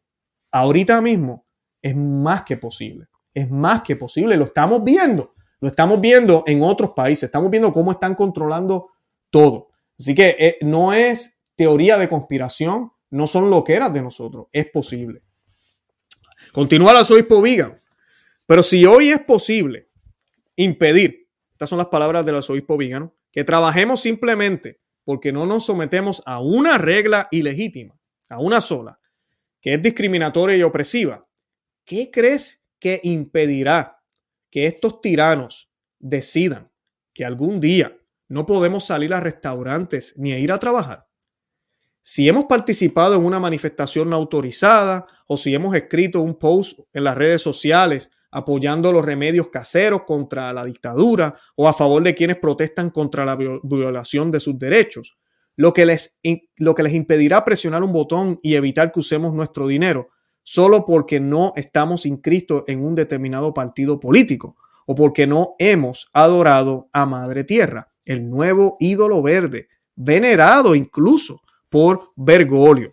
[0.50, 1.46] Ahorita mismo
[1.82, 3.06] es más que posible.
[3.34, 4.36] Es más que posible.
[4.36, 5.34] Lo estamos viendo.
[5.60, 7.24] Lo estamos viendo en otros países.
[7.24, 8.90] Estamos viendo cómo están controlando
[9.30, 9.68] todo.
[9.98, 14.46] Así que eh, no es teoría de conspiración no son lo que eras de nosotros.
[14.52, 15.22] Es posible.
[16.52, 17.80] Continúa el arzobispo Vigan.
[18.46, 19.88] Pero si hoy es posible
[20.56, 26.22] impedir, estas son las palabras del arzobispo Vígano, que trabajemos simplemente porque no nos sometemos
[26.26, 27.97] a una regla ilegítima,
[28.28, 29.00] a una sola,
[29.60, 31.28] que es discriminatoria y opresiva,
[31.84, 34.02] ¿qué crees que impedirá
[34.50, 36.70] que estos tiranos decidan
[37.12, 41.08] que algún día no podemos salir a restaurantes ni a ir a trabajar?
[42.10, 47.04] si hemos participado en una manifestación no autorizada o si hemos escrito un post en
[47.04, 52.38] las redes sociales apoyando los remedios caseros contra la dictadura o a favor de quienes
[52.38, 55.18] protestan contra la violación de sus derechos,
[55.58, 56.16] lo que les,
[56.56, 60.10] lo que les impedirá presionar un botón y evitar que usemos nuestro dinero
[60.44, 66.88] solo porque no estamos inscritos en un determinado partido político o porque no hemos adorado
[66.92, 72.92] a Madre Tierra, el nuevo ídolo verde, venerado incluso por Bergoglio.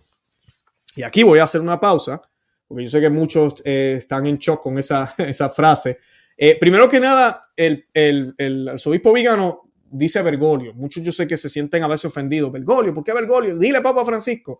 [0.95, 2.19] Y aquí voy a hacer una pausa,
[2.67, 5.99] porque yo sé que muchos eh, están en shock con esa, esa frase.
[6.35, 9.64] Eh, primero que nada, el, el, el arzobispo Vigano
[9.97, 10.73] dice Bergoglio.
[10.73, 12.51] Muchos yo sé que se sienten a veces ofendidos.
[12.51, 13.57] Bergoglio, ¿por qué Bergoglio?
[13.57, 14.59] Dile Papa Francisco.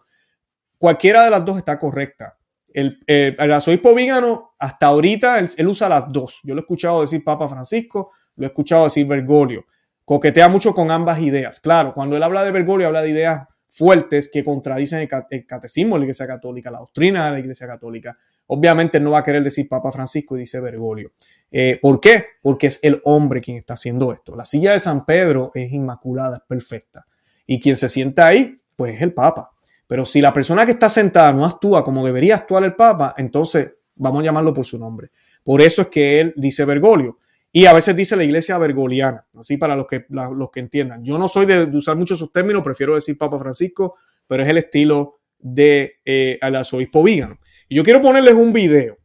[0.78, 2.38] Cualquiera de las dos está correcta.
[2.74, 6.42] El, el arzobispo Vigano, hasta ahorita, él, él, usa las dos.
[6.44, 9.66] Yo lo he escuchado decir Papa Francisco, lo he escuchado decir Bergoglio.
[10.04, 11.60] Coquetea mucho con ambas ideas.
[11.60, 16.00] Claro, cuando él habla de Bergoglio, habla de ideas fuertes que contradicen el, catecismo de
[16.00, 18.18] la Iglesia Católica, la doctrina de la Iglesia Católica.
[18.48, 21.12] Obviamente no va a querer decir Papa Francisco y dice Bergoglio.
[21.52, 22.26] Eh, ¿Por qué?
[22.42, 24.36] Porque es el hombre quien está haciendo esto.
[24.36, 27.06] La silla de San Pedro es inmaculada, es perfecta.
[27.46, 29.52] Y quien se sienta ahí, pues es el Papa.
[29.88, 33.74] Pero si la persona que está sentada no actúa como debería actuar el Papa, entonces
[33.96, 35.10] vamos a llamarlo por su nombre.
[35.44, 37.20] Por eso es que él dice Bergoglio.
[37.56, 41.06] Y a veces dice la iglesia bergoliana, así para los que, los que entiendan.
[41.06, 43.96] Yo no soy de, usar mucho esos términos, prefiero decir Papa Francisco,
[44.28, 47.40] pero es el estilo de eh, al arzobispo Vígano.
[47.70, 48.98] Y yo quiero ponerles un video.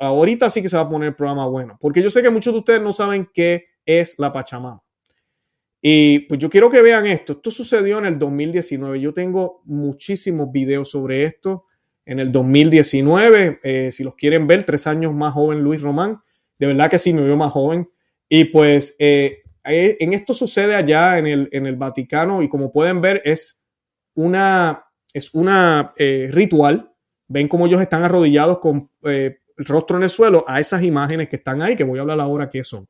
[0.00, 2.52] Ahorita sí que se va a poner el programa bueno, porque yo sé que muchos
[2.52, 4.82] de ustedes no saben qué es la Pachamama.
[5.80, 7.32] Y pues yo quiero que vean esto.
[7.32, 9.00] Esto sucedió en el 2019.
[9.00, 11.64] Yo tengo muchísimos videos sobre esto.
[12.04, 16.22] En el 2019, eh, si los quieren ver, tres años más joven Luis Román
[16.62, 17.90] de verdad que sí, me veo más joven.
[18.28, 22.70] Y pues eh, eh, en esto sucede allá en el, en el, Vaticano y como
[22.70, 23.60] pueden ver es
[24.14, 26.92] una, es una eh, ritual
[27.26, 31.28] ven cómo ellos están arrodillados con eh, el rostro en el suelo a esas imágenes
[31.28, 32.88] que están ahí, que voy a hablar ahora qué son.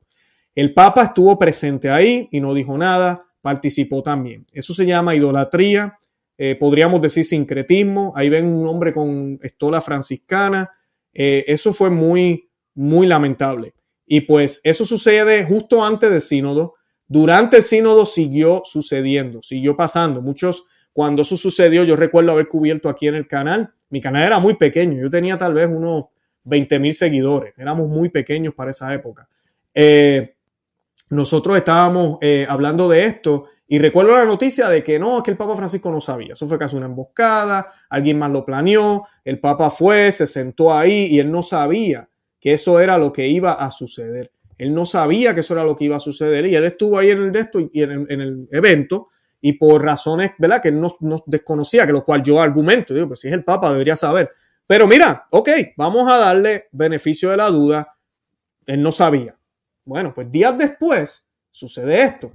[0.55, 4.45] El Papa estuvo presente ahí y no dijo nada, participó también.
[4.53, 5.97] Eso se llama idolatría,
[6.37, 8.13] eh, podríamos decir sincretismo.
[8.15, 10.71] Ahí ven un hombre con estola franciscana.
[11.13, 13.73] Eh, eso fue muy, muy lamentable.
[14.05, 16.75] Y pues eso sucede justo antes del sínodo.
[17.07, 20.21] Durante el sínodo siguió sucediendo, siguió pasando.
[20.21, 23.73] Muchos, cuando eso sucedió, yo recuerdo haber cubierto aquí en el canal.
[23.89, 26.05] Mi canal era muy pequeño, yo tenía tal vez unos
[26.43, 27.53] 20 mil seguidores.
[27.57, 29.27] Éramos muy pequeños para esa época.
[29.73, 30.35] Eh,
[31.09, 35.37] nosotros estábamos eh, hablando de esto y recuerdo la noticia de que no, que el
[35.37, 36.33] Papa Francisco no sabía.
[36.33, 41.05] Eso fue casi una emboscada, alguien más lo planeó, el Papa fue, se sentó ahí
[41.05, 44.31] y él no sabía que eso era lo que iba a suceder.
[44.57, 47.09] Él no sabía que eso era lo que iba a suceder y él estuvo ahí
[47.09, 49.07] en el, y en, el, evento
[49.41, 50.61] y por razones, ¿verdad?
[50.61, 53.71] Que él no, desconocía, que lo cual yo argumento, digo, pues si es el Papa
[53.71, 54.31] debería saber.
[54.67, 57.95] Pero mira, ok, vamos a darle beneficio de la duda.
[58.65, 59.37] Él no sabía.
[59.85, 62.31] Bueno, pues días después sucede esto.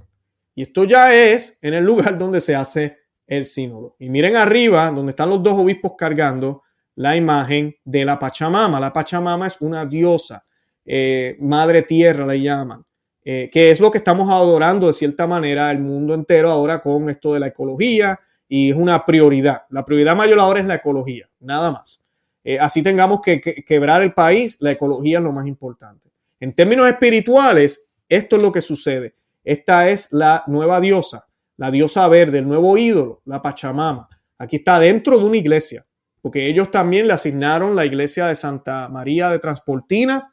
[0.55, 3.95] Y esto ya es en el lugar donde se hace el sínodo.
[3.99, 6.63] Y miren arriba, donde están los dos obispos cargando
[6.95, 8.79] la imagen de la Pachamama.
[8.79, 10.43] La Pachamama es una diosa,
[10.83, 12.83] eh, madre tierra le llaman,
[13.23, 17.09] eh, que es lo que estamos adorando de cierta manera el mundo entero ahora con
[17.09, 19.61] esto de la ecología y es una prioridad.
[19.69, 21.98] La prioridad mayor ahora es la ecología, nada más.
[22.43, 26.09] Eh, así tengamos que quebrar el país, la ecología es lo más importante.
[26.39, 29.15] En términos espirituales, esto es lo que sucede.
[29.43, 31.27] Esta es la nueva diosa,
[31.57, 34.07] la diosa verde, el nuevo ídolo, la Pachamama.
[34.37, 35.85] Aquí está dentro de una iglesia,
[36.21, 40.29] porque ellos también le asignaron la iglesia de Santa María de Transportina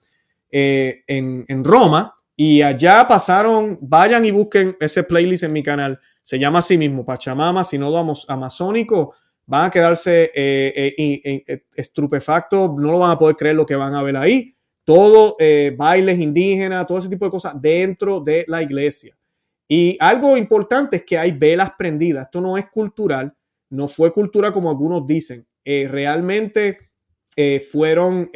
[0.51, 5.99] eh, en, en Roma y allá pasaron, vayan y busquen ese playlist en mi canal.
[6.23, 9.15] Se llama así mismo, Pachamama, Sinodo Amazónico.
[9.47, 13.95] Van a quedarse eh, eh, estupefactos, no lo van a poder creer lo que van
[13.95, 18.63] a ver ahí todo eh, bailes indígenas, todo ese tipo de cosas dentro de la
[18.63, 19.19] iglesia.
[19.67, 22.27] Y algo importante es que hay velas prendidas.
[22.27, 23.35] Esto no es cultural,
[23.69, 25.45] no fue cultura como algunos dicen.
[25.65, 26.79] Eh, realmente
[27.37, 28.31] eh, fueron,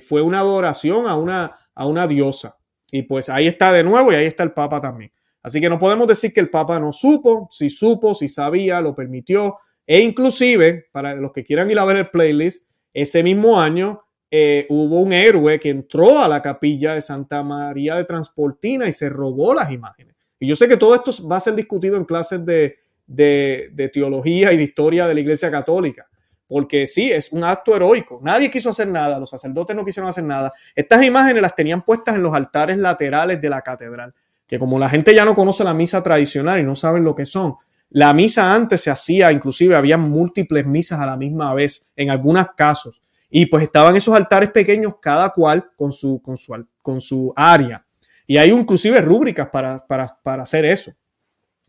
[0.00, 2.56] fue una adoración a una, a una diosa.
[2.90, 5.12] Y pues ahí está de nuevo y ahí está el Papa también.
[5.42, 8.94] Así que no podemos decir que el Papa no supo, si supo, si sabía, lo
[8.94, 9.58] permitió.
[9.88, 14.66] E inclusive, para los que quieran ir a ver el playlist, ese mismo año eh,
[14.68, 19.08] hubo un héroe que entró a la capilla de Santa María de Transportina y se
[19.08, 20.14] robó las imágenes.
[20.38, 22.76] Y yo sé que todo esto va a ser discutido en clases de,
[23.06, 26.06] de, teología y de historia de la Iglesia Católica,
[26.46, 28.20] porque sí, es un acto heroico.
[28.22, 30.52] Nadie quiso hacer nada, los sacerdotes no quisieron hacer nada.
[30.74, 34.14] Estas imágenes las tenían puestas en los altares laterales de la catedral,
[34.46, 37.24] que como la gente ya no conoce la misa tradicional y no saben lo que
[37.24, 37.54] son,
[37.90, 42.46] la misa antes se hacía, inclusive había múltiples misas a la misma vez, en algunos
[42.56, 43.00] casos.
[43.30, 47.84] Y pues estaban esos altares pequeños, cada cual con su, con su, con su área.
[48.26, 50.92] Y hay inclusive rúbricas para, para, para hacer eso.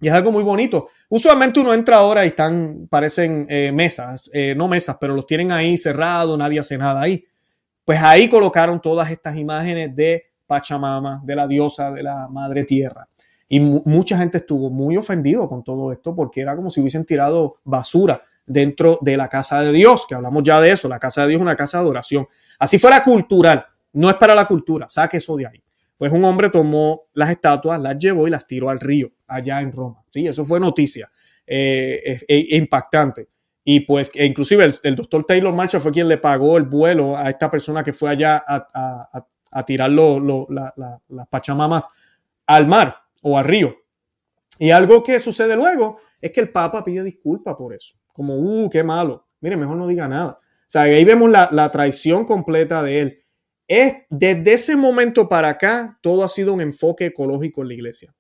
[0.01, 0.87] Y es algo muy bonito.
[1.09, 5.51] Usualmente uno entra ahora y están, parecen eh, mesas, eh, no mesas, pero los tienen
[5.51, 7.23] ahí cerrados, nadie hace nada ahí.
[7.83, 13.08] Pues ahí colocaron todas estas imágenes de Pachamama, de la diosa, de la madre tierra.
[13.51, 17.57] Y mucha gente estuvo muy ofendido con todo esto porque era como si hubiesen tirado
[17.63, 21.29] basura dentro de la casa de Dios, que hablamos ya de eso, la casa de
[21.29, 22.27] Dios es una casa de adoración.
[22.59, 25.63] Así fuera cultural, no es para la cultura, saque eso de ahí.
[25.97, 29.71] Pues un hombre tomó las estatuas, las llevó y las tiró al río, allá en
[29.71, 30.03] Roma.
[30.09, 31.09] Sí, eso fue noticia
[31.45, 32.19] eh,
[32.51, 33.27] impactante.
[33.63, 37.29] Y pues e inclusive el, doctor Taylor Marshall fue quien le pagó el vuelo a
[37.29, 41.87] esta persona que fue allá a, tirar las pachamamas
[42.45, 43.75] al mar o al río.
[44.59, 48.69] Y algo que sucede luego es que el Papa pide disculpas por eso como, uh,
[48.69, 49.29] qué malo.
[49.39, 50.31] Mire, mejor no diga nada.
[50.41, 53.23] O sea, ahí vemos la, traición completa de él.
[53.65, 58.13] Es, desde ese momento para acá, todo ha sido un enfoque ecológico en la iglesia.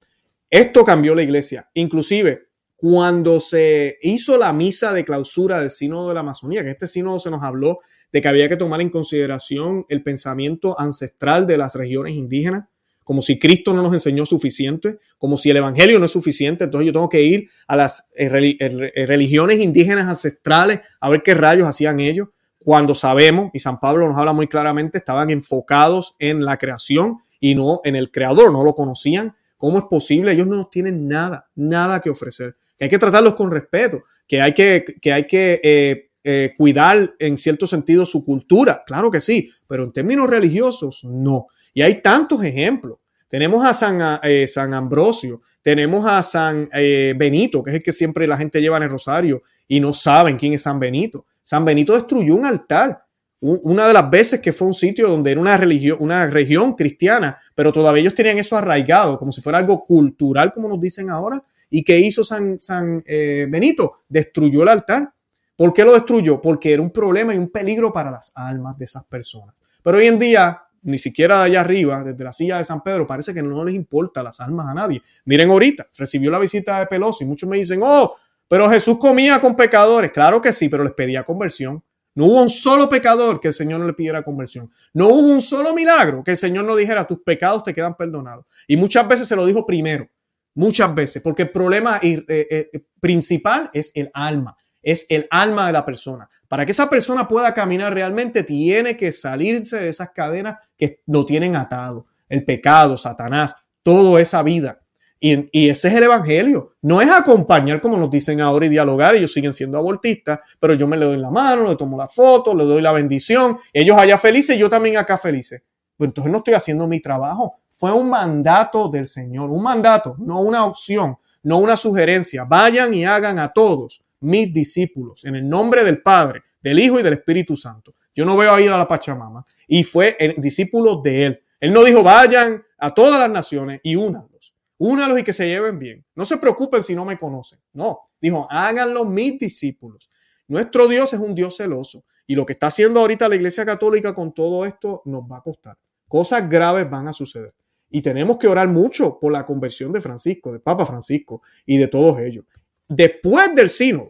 [0.49, 1.69] Esto cambió la iglesia.
[1.73, 2.47] Inclusive,
[2.77, 7.19] cuando se hizo la misa de clausura del sínodo de la Amazonía, que este sínodo
[7.19, 7.79] se nos habló
[8.13, 12.69] de que había que tomar en consideración el pensamiento ancestral de las regiones indígenas,
[13.09, 16.85] como si Cristo no nos enseñó suficiente, como si el Evangelio no es suficiente, entonces
[16.85, 18.29] yo tengo que ir a las eh,
[18.59, 22.27] eh, eh, religiones indígenas ancestrales a ver qué rayos hacían ellos,
[22.59, 27.55] cuando sabemos, y San Pablo nos habla muy claramente, estaban enfocados en la creación y
[27.55, 29.35] no en el creador, no lo conocían.
[29.57, 30.33] ¿Cómo es posible?
[30.33, 32.57] Ellos no nos tienen nada, nada que ofrecer.
[32.77, 36.11] Que hay que tratarlos con respeto, que hay que, que, hay que
[36.55, 41.47] cuidar en cierto sentido su cultura, claro que sí, pero en términos religiosos no.
[41.79, 42.97] Y hay tantos ejemplos.
[43.29, 47.93] Tenemos a San, eh, San Ambrosio, tenemos a San eh, Benito, que es el que
[47.93, 51.25] siempre la gente lleva en el rosario y no saben quién es San Benito.
[51.41, 53.05] San Benito destruyó un altar.
[53.39, 57.37] Una de las veces que fue un sitio donde era una religión, una región cristiana,
[57.55, 61.41] pero todavía ellos tenían eso arraigado, como si fuera algo cultural, como nos dicen ahora.
[61.69, 64.01] ¿Y qué hizo San, San eh, Benito?
[64.09, 65.13] Destruyó el altar.
[65.55, 66.41] ¿Por qué lo destruyó?
[66.41, 69.55] Porque era un problema y un peligro para las almas de esas personas.
[69.81, 73.33] Pero hoy en día ni siquiera allá arriba, desde la silla de San Pedro, parece
[73.33, 75.01] que no les importa las almas a nadie.
[75.25, 77.25] Miren ahorita, recibió la visita de Pelosi.
[77.25, 78.15] Muchos me dicen, oh,
[78.47, 80.11] pero Jesús comía con pecadores.
[80.11, 81.83] Claro que sí, pero les pedía conversión.
[82.15, 84.69] No hubo un solo pecador que el Señor no le pidiera conversión.
[84.93, 88.45] No hubo un solo milagro que el Señor no dijera, tus pecados te quedan perdonados.
[88.67, 90.07] Y muchas veces se lo dijo primero.
[90.55, 95.73] Muchas veces, porque el problema eh, eh, principal es el alma es el alma de
[95.73, 96.29] la persona.
[96.49, 101.23] Para que esa persona pueda caminar realmente, tiene que salirse de esas cadenas que lo
[101.23, 102.07] tienen atado.
[102.27, 104.79] El pecado, Satanás, toda esa vida.
[105.19, 106.73] Y, ese es el evangelio.
[106.81, 109.15] No es acompañar como nos dicen ahora y dialogar.
[109.15, 112.55] Ellos siguen siendo abortistas, pero yo me le doy la mano, le tomo la foto,
[112.55, 113.57] le doy la bendición.
[113.71, 115.61] Ellos allá felices, yo también acá felices.
[115.95, 117.59] Pues entonces no estoy haciendo mi trabajo.
[117.69, 122.43] Fue un mandato del Señor, un mandato, no una opción, no una sugerencia.
[122.43, 127.03] Vayan y hagan a todos mis discípulos, en el nombre del Padre, del Hijo y
[127.03, 127.95] del Espíritu Santo.
[128.13, 129.45] Yo no veo a ir a la Pachamama.
[129.67, 131.43] Y fue el discípulo de él.
[131.59, 134.53] Él no dijo, vayan a todas las naciones y únanlos.
[134.77, 136.05] Únalos y que se lleven bien.
[136.15, 137.59] No se preocupen si no me conocen.
[137.73, 140.09] No, dijo, háganlo mis discípulos.
[140.47, 142.03] Nuestro Dios es un Dios celoso.
[142.27, 145.41] Y lo que está haciendo ahorita la Iglesia Católica con todo esto nos va a
[145.41, 145.77] costar.
[146.07, 147.53] Cosas graves van a suceder.
[147.89, 151.87] Y tenemos que orar mucho por la conversión de Francisco, de Papa Francisco y de
[151.87, 152.45] todos ellos
[152.89, 154.09] después del sínodo,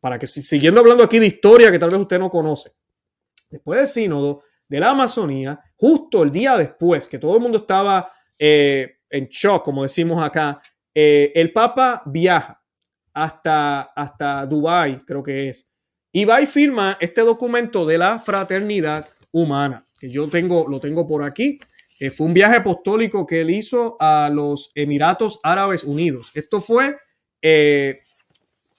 [0.00, 2.72] para que siguiendo hablando aquí de historia que tal vez usted no conoce,
[3.50, 8.10] después del sínodo de la Amazonía, justo el día después que todo el mundo estaba
[8.38, 10.62] eh, en shock, como decimos acá,
[10.94, 12.62] eh, el Papa viaja
[13.12, 15.68] hasta, hasta Dubái, creo que es,
[16.12, 21.06] y va y firma este documento de la fraternidad humana, que yo tengo, lo tengo
[21.06, 21.58] por aquí.
[22.00, 26.30] Eh, fue un viaje apostólico que él hizo a los Emiratos Árabes Unidos.
[26.34, 26.96] Esto fue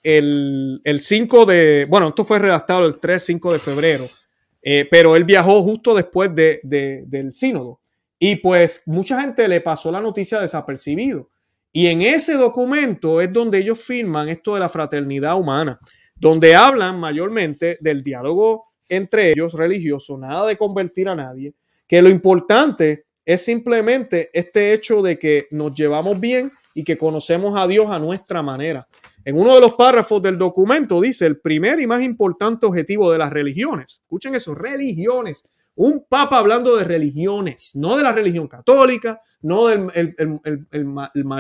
[0.03, 4.09] el, 5 de, bueno, esto fue redactado el 3-5 de febrero,
[4.61, 7.79] eh, pero él viajó justo después de, del sínodo.
[8.19, 11.29] Y pues mucha gente le pasó la noticia desapercibido.
[11.71, 15.79] Y en ese documento es donde ellos firman esto de la fraternidad humana,
[16.15, 21.53] donde hablan mayormente del diálogo entre ellos religioso, nada de convertir a nadie,
[21.87, 27.57] que lo importante es simplemente este hecho de que nos llevamos bien y que conocemos
[27.57, 28.87] a Dios a nuestra manera.
[29.23, 33.19] En uno de los párrafos del documento dice el primer y más importante objetivo de
[33.19, 34.01] las religiones.
[34.01, 35.43] Escuchen eso, religiones.
[35.75, 39.89] Un papa hablando de religiones, no de la religión católica, no del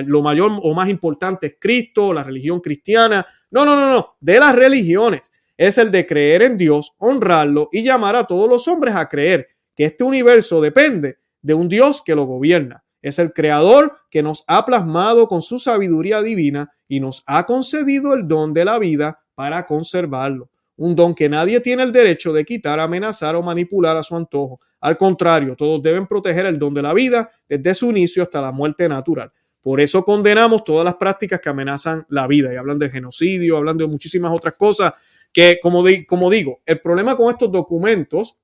[0.05, 3.25] lo mayor o más importante es Cristo, la religión cristiana.
[3.49, 5.31] No, no, no, no, de las religiones.
[5.57, 9.47] Es el de creer en Dios, honrarlo y llamar a todos los hombres a creer
[9.75, 12.83] que este universo depende de un Dios que lo gobierna.
[13.01, 18.13] Es el creador que nos ha plasmado con su sabiduría divina y nos ha concedido
[18.13, 20.49] el don de la vida para conservarlo.
[20.75, 24.59] Un don que nadie tiene el derecho de quitar, amenazar o manipular a su antojo.
[24.79, 28.51] Al contrario, todos deben proteger el don de la vida desde su inicio hasta la
[28.51, 29.31] muerte natural.
[29.61, 33.77] Por eso condenamos todas las prácticas que amenazan la vida y hablan de genocidio, hablan
[33.77, 34.93] de muchísimas otras cosas
[35.31, 38.37] que, como, como digo, el problema con estos documentos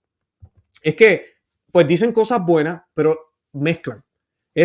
[0.84, 1.38] es que
[1.72, 4.04] pues dicen cosas buenas, pero mezclan.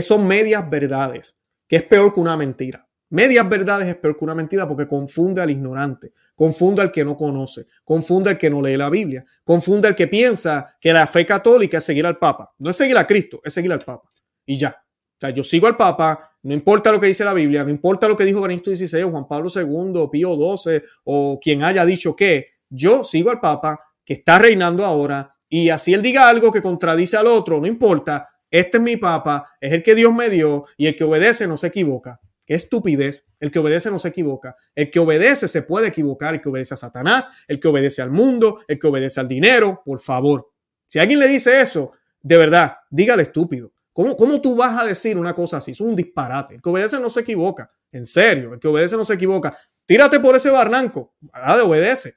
[0.00, 1.36] Son medias verdades,
[1.68, 2.88] que es peor que una mentira.
[3.10, 7.14] Medias verdades es peor que una mentira porque confunde al ignorante, confunde al que no
[7.14, 11.26] conoce, confunde al que no lee la Biblia, confunde al que piensa que la fe
[11.26, 12.54] católica es seguir al Papa.
[12.58, 14.10] No es seguir a Cristo, es seguir al Papa.
[14.46, 14.70] Y ya.
[14.70, 18.08] O sea, yo sigo al Papa, no importa lo que dice la Biblia, no importa
[18.08, 22.46] lo que dijo Benito XVI, Juan Pablo II, Pío XII o quien haya dicho que,
[22.70, 27.18] yo sigo al Papa que está reinando ahora y así él diga algo que contradice
[27.18, 30.86] al otro, no importa, este es mi papa, es el que Dios me dio y
[30.86, 32.20] el que obedece no se equivoca.
[32.46, 33.24] Qué estupidez.
[33.40, 34.56] El que obedece no se equivoca.
[34.74, 36.34] El que obedece se puede equivocar.
[36.34, 39.80] El que obedece a Satanás, el que obedece al mundo, el que obedece al dinero,
[39.84, 40.50] por favor.
[40.86, 43.72] Si alguien le dice eso, de verdad, dígale estúpido.
[43.92, 45.70] ¿Cómo, ¿Cómo tú vas a decir una cosa así?
[45.70, 46.56] Es un disparate.
[46.56, 47.70] El que obedece no se equivoca.
[47.90, 49.56] En serio, el que obedece no se equivoca.
[49.86, 51.14] Tírate por ese barranco.
[51.20, 52.16] Dale, obedece.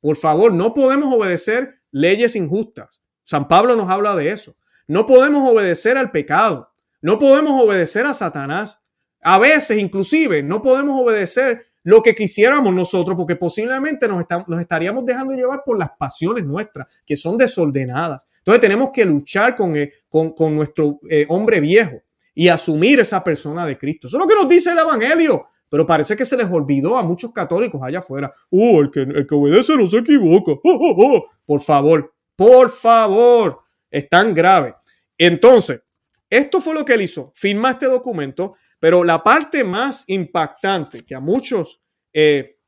[0.00, 3.02] Por favor, no podemos obedecer leyes injustas.
[3.24, 4.56] San Pablo nos habla de eso.
[4.88, 6.70] No podemos obedecer al pecado.
[7.00, 8.82] No podemos obedecer a Satanás.
[9.22, 15.04] A veces, inclusive, no podemos obedecer lo que quisiéramos nosotros, porque posiblemente nos, nos estaríamos
[15.06, 18.26] dejando llevar por las pasiones nuestras, que son desordenadas.
[18.38, 22.02] Entonces tenemos que luchar con, eh, con, nuestro eh, hombre viejo
[22.34, 24.06] y asumir esa persona de Cristo.
[24.06, 25.46] Eso es lo que nos dice el Evangelio.
[25.68, 28.32] pero parece que se les olvidó a muchos católicos allá afuera.
[28.50, 30.52] Oh, el que, el que obedece no se equivoca.
[30.64, 31.26] Oh, oh, oh.
[31.44, 33.60] Por favor, por favor,
[33.96, 34.74] es tan grave.
[35.16, 35.80] Entonces,
[36.28, 37.32] esto fue lo que él hizo.
[37.34, 41.80] Firma este documento, pero la parte más impactante que a muchos
[42.12, 42.58] eh,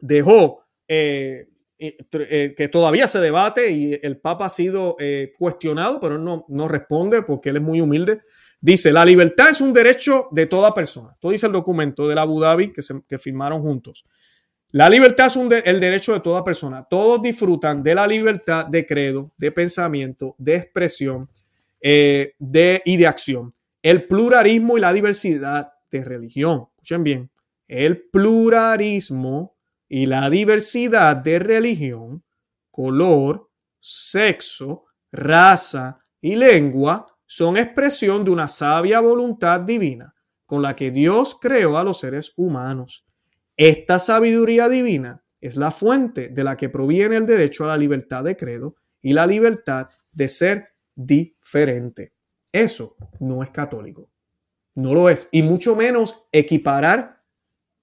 [0.00, 1.48] dejó, eh,
[1.78, 4.96] eh, que todavía se debate y el Papa ha sido
[5.36, 8.20] cuestionado, pero no, no responde porque él es muy humilde.
[8.60, 11.10] Dice, la libertad es un derecho de toda persona.
[11.14, 14.04] Esto dice el documento del Abu Dhabi que, se, que firmaron juntos.
[14.74, 16.82] La libertad es un el derecho de toda persona.
[16.88, 21.28] Todos disfrutan de la libertad de credo, de pensamiento, de expresión
[21.78, 23.52] eh, y de acción.
[23.82, 26.68] El pluralismo y la diversidad de religión.
[26.76, 27.30] Escuchen bien.
[27.68, 29.58] El pluralismo
[29.90, 32.24] y la diversidad de religión,
[32.70, 40.14] color, sexo, raza y lengua son expresión de una sabia voluntad divina
[40.46, 43.04] con la que Dios creó a los seres humanos.
[43.56, 48.24] Esta sabiduría divina es la fuente de la que proviene el derecho a la libertad
[48.24, 52.12] de credo y la libertad de ser diferente.
[52.52, 54.10] Eso no es católico.
[54.74, 55.28] No lo es.
[55.32, 57.22] Y mucho menos equiparar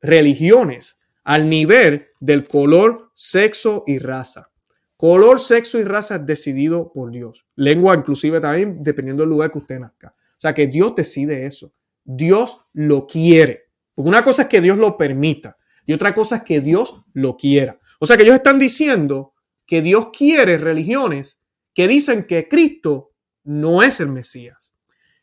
[0.02, 4.50] religiones al nivel del color, sexo y raza.
[4.96, 7.46] Color, sexo y raza es decidido por Dios.
[7.56, 10.16] Lengua inclusive también dependiendo del lugar que usted nazca.
[10.16, 11.74] O sea que Dios decide eso.
[12.04, 13.70] Dios lo quiere.
[13.94, 15.58] Porque una cosa es que Dios lo permita
[15.90, 17.80] y otra cosa es que Dios lo quiera.
[18.00, 19.34] O sea que ellos están diciendo
[19.66, 21.42] que Dios quiere religiones
[21.74, 24.76] que dicen que Cristo no es el Mesías.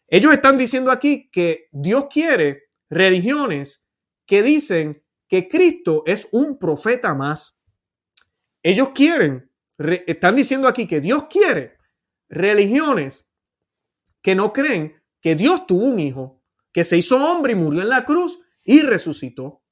[0.08, 3.84] Ellos están diciendo aquí que Dios quiere religiones
[4.26, 7.60] que dicen que Cristo es un profeta más.
[8.60, 11.76] Ellos quieren están diciendo aquí que Dios quiere
[12.28, 13.30] religiones
[14.20, 16.42] que no creen que Dios tuvo un hijo,
[16.72, 19.62] que se hizo hombre y murió en la cruz y resucitó.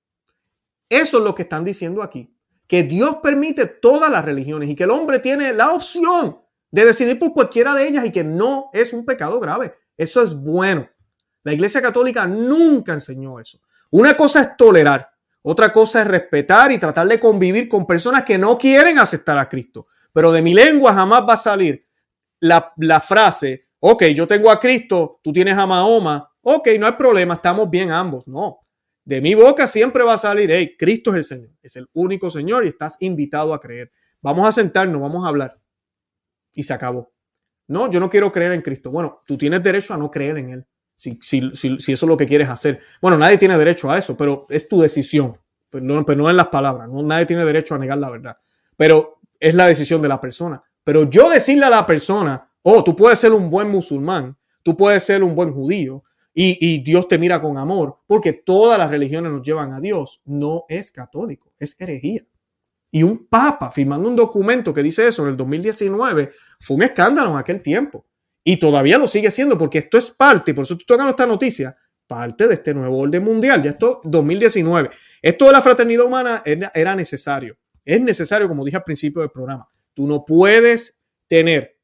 [0.88, 4.84] Eso es lo que están diciendo aquí, que Dios permite todas las religiones y que
[4.84, 8.92] el hombre tiene la opción de decidir por cualquiera de ellas y que no es
[8.92, 9.74] un pecado grave.
[9.96, 10.88] Eso es bueno.
[11.42, 13.60] La Iglesia Católica nunca enseñó eso.
[13.90, 15.14] Una cosa es tolerar
[15.46, 19.46] otra cosa es respetar y tratar de convivir con personas que no quieren aceptar a
[19.46, 19.86] Cristo.
[20.10, 21.86] Pero de mi lengua jamás va a salir
[22.40, 27.34] la, frase, ok, yo tengo a Cristo, tú tienes a Mahoma, ok, no hay problema,
[27.34, 28.26] estamos bien ambos.
[28.26, 28.60] No,
[29.04, 32.30] de mi boca siempre va a salir, hey, Cristo es el Señor, es el único
[32.30, 33.90] Señor y estás invitado a creer.
[34.22, 35.58] Vamos a sentarnos, vamos a hablar.
[36.52, 37.12] Y se acabó.
[37.66, 38.90] No, yo no quiero creer en Cristo.
[38.90, 40.66] Bueno, tú tienes derecho a no creer en Él.
[40.96, 42.80] Si, si, si, eso es lo que quieres hacer.
[43.02, 45.38] Bueno, nadie tiene derecho a eso, pero es tu decisión.
[45.70, 46.88] Pero no, pero no en las palabras.
[46.88, 48.36] No, nadie tiene derecho a negar la verdad.
[48.76, 50.62] Pero es la decisión de la persona.
[50.84, 55.02] Pero yo decirle a la persona, oh, tú puedes ser un buen musulmán, tú puedes
[55.02, 56.04] ser un buen judío,
[56.34, 60.20] y, y, Dios te mira con amor, porque todas las religiones nos llevan a Dios,
[60.24, 62.26] no es católico, es herejía.
[62.90, 66.30] Y un papa firmando un documento que dice eso en el 2019
[66.60, 68.06] fue un escándalo en aquel tiempo.
[68.44, 71.74] Y todavía lo sigue siendo porque esto es parte, por eso estoy tocando esta noticia,
[72.06, 73.62] parte de este nuevo orden mundial.
[73.62, 74.90] Ya esto 2019.
[75.22, 77.56] Esto de la fraternidad humana era necesario.
[77.84, 79.68] Es necesario, como dije al principio del programa.
[79.92, 81.78] Tú no puedes tener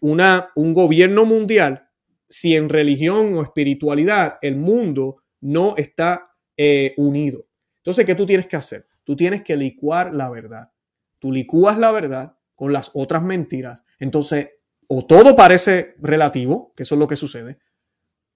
[0.00, 1.85] una, un gobierno mundial
[2.28, 7.46] si en religión o espiritualidad el mundo no está eh, unido.
[7.78, 8.86] Entonces, ¿qué tú tienes que hacer?
[9.04, 10.72] Tú tienes que licuar la verdad.
[11.18, 13.84] Tú licúas la verdad con las otras mentiras.
[14.00, 14.50] Entonces,
[14.88, 17.58] o todo parece relativo, que eso es lo que sucede,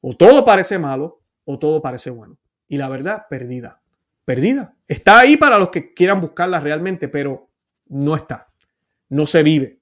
[0.01, 2.39] o todo parece malo, o todo parece bueno.
[2.69, 3.83] Y la verdad, perdida.
[4.25, 4.77] Perdida.
[4.87, 7.51] Está ahí para los que quieran buscarla realmente, pero
[7.87, 8.53] no está.
[9.09, 9.81] No se vive.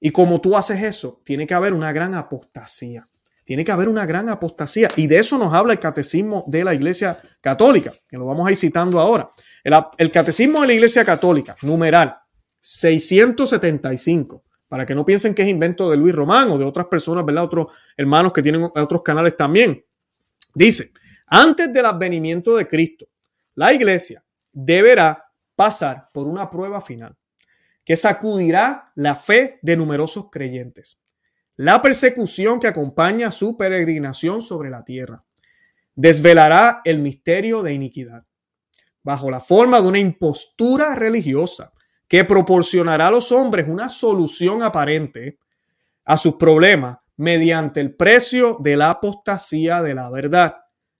[0.00, 3.08] Y como tú haces eso, tiene que haber una gran apostasía.
[3.48, 4.90] Tiene que haber una gran apostasía.
[4.96, 8.50] Y de eso nos habla el catecismo de la Iglesia Católica, que lo vamos a
[8.50, 9.30] ir citando ahora.
[9.64, 12.14] El, catecismo de la Iglesia Católica, numeral
[12.60, 17.24] 675 para que no piensen que es invento de Luis Román o de otras personas,
[17.24, 17.44] ¿verdad?
[17.44, 19.82] Otros hermanos que tienen otros canales también.
[20.54, 20.92] Dice,
[21.26, 23.08] antes del advenimiento de Cristo,
[23.54, 24.22] la iglesia
[24.52, 25.24] deberá
[25.56, 27.16] pasar por una prueba final
[27.82, 31.00] que sacudirá la fe de numerosos creyentes,
[31.58, 35.24] la persecución que acompaña su peregrinación sobre la tierra,
[35.96, 38.24] desvelará el misterio de iniquidad,
[39.02, 41.72] bajo la forma de una impostura religiosa
[42.06, 45.38] que proporcionará a los hombres una solución aparente
[46.04, 50.54] a sus problemas mediante el precio de la apostasía de la verdad.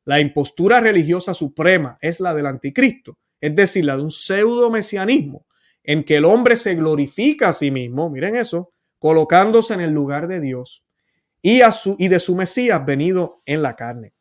[0.04, 5.46] La impostura religiosa suprema es la del anticristo, es decir, la de un pseudo mesianismo
[5.84, 10.28] en que el hombre se glorifica a sí mismo, miren eso, colocándose en el lugar
[10.28, 10.84] de Dios
[11.42, 14.14] y, a su, y de su Mesías venido en la carne.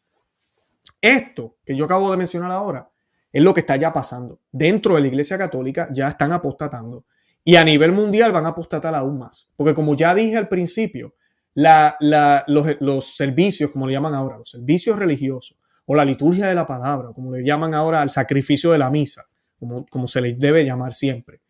[1.01, 2.89] Esto que yo acabo de mencionar ahora
[3.31, 4.41] es lo que está ya pasando.
[4.51, 7.05] Dentro de la Iglesia Católica ya están apostatando
[7.43, 9.49] y a nivel mundial van a apostatar aún más.
[9.55, 11.15] Porque como ya dije al principio,
[11.57, 17.13] los, servicios, como le llaman ahora, los servicios religiosos o la liturgia de la palabra,
[17.13, 21.41] como le llaman ahora al sacrificio de la misa, como, se les debe llamar siempre,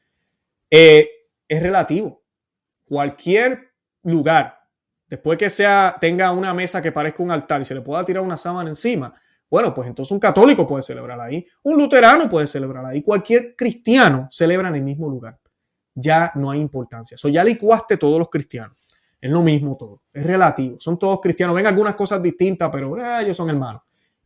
[0.69, 1.09] eh,
[1.47, 2.21] es relativo.
[2.87, 3.73] Cualquier
[4.03, 4.59] lugar,
[5.07, 8.23] después que sea, tenga una mesa que parezca un altar y se le pueda tirar
[8.23, 9.13] una sábana encima,
[9.49, 14.27] bueno, pues entonces un católico puede celebrar ahí, un luterano puede celebrar ahí, cualquier cristiano
[14.31, 15.39] celebra en el mismo lugar.
[15.95, 17.15] Ya no hay importancia.
[17.15, 18.75] Eso ya licuaste todos los cristianos.
[19.19, 20.03] Es lo mismo todo.
[20.13, 20.77] Es relativo.
[20.79, 21.55] Son todos cristianos.
[21.55, 23.81] Ven algunas cosas distintas, pero eh, ellos son hermanos.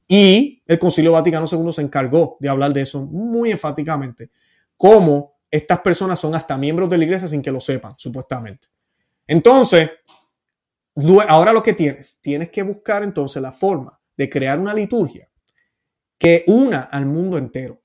[0.05, 4.29] Y el Concilio Vaticano II se encargó de hablar de eso muy enfáticamente.
[4.75, 8.69] Cómo estas personas son hasta miembros de la iglesia sin que lo sepan, supuestamente.
[9.27, 9.89] Entonces,
[11.27, 15.29] ahora lo que tienes, tienes que buscar entonces la forma de crear una liturgia
[16.17, 17.81] que una al mundo entero.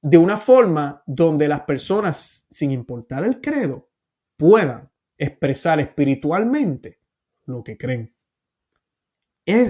[0.00, 3.88] De una forma donde las personas, sin importar el credo,
[4.36, 7.00] puedan expresar espiritualmente
[7.44, 8.14] lo que creen.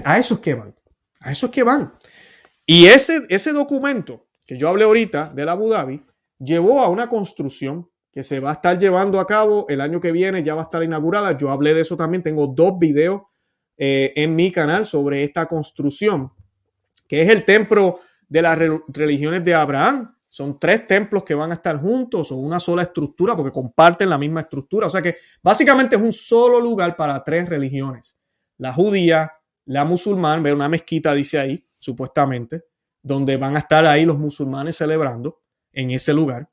[0.05, 0.75] a eso es que van.
[1.21, 1.93] A eso es que van.
[2.65, 6.03] Y ese, ese documento que yo hablé ahorita del Abu Dhabi
[6.43, 10.11] llevó a una construcción que se va a estar llevando a cabo el año que
[10.11, 11.35] viene, ya va a estar inaugurada.
[11.35, 13.23] Yo hablé de eso también, tengo dos videos
[13.75, 16.31] eh, en mi canal sobre esta construcción,
[17.07, 20.15] que es el templo de las religiones de Abraham.
[20.29, 24.17] Son tres templos que van a estar juntos o una sola estructura porque comparten la
[24.17, 24.87] misma estructura.
[24.87, 28.15] O sea que básicamente es un solo lugar para tres religiones.
[28.57, 29.31] La judía,
[29.65, 32.63] la musulmana, ve una mezquita dice ahí, supuestamente,
[33.01, 35.42] donde van a estar ahí los musulmanes celebrando
[35.73, 36.49] en ese lugar.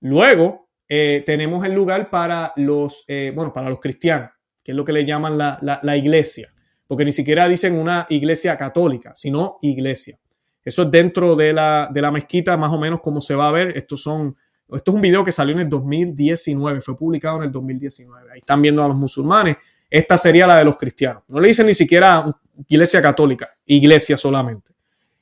[0.00, 4.30] Luego eh, tenemos el lugar para los, eh, bueno, para los cristianos,
[4.62, 6.54] que es lo que le llaman la iglesia
[6.86, 10.18] porque ni siquiera dicen una iglesia católica, sino iglesia.
[10.64, 13.52] Eso es dentro de la, de la mezquita, más o menos como se va a
[13.52, 13.86] ver.
[13.96, 14.36] Son,
[14.70, 18.32] esto es un video que salió en el 2019, fue publicado en el 2019.
[18.32, 19.56] Ahí están viendo a los musulmanes.
[19.90, 21.22] Esta sería la de los cristianos.
[21.28, 22.24] No le dicen ni siquiera
[22.68, 24.73] iglesia católica, iglesia solamente.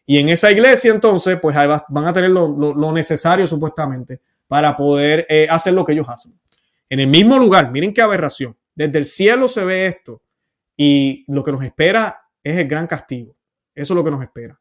[0.07, 5.47] Y en esa iglesia entonces, pues van a tener lo, necesario supuestamente para poder eh,
[5.49, 6.39] hacer lo que ellos hacen.
[6.89, 8.57] En el mismo lugar, miren qué aberración.
[8.75, 10.23] Desde el cielo se ve esto
[10.77, 13.37] y lo que nos espera es el gran castigo.
[13.75, 14.59] Eso es lo que nos espera.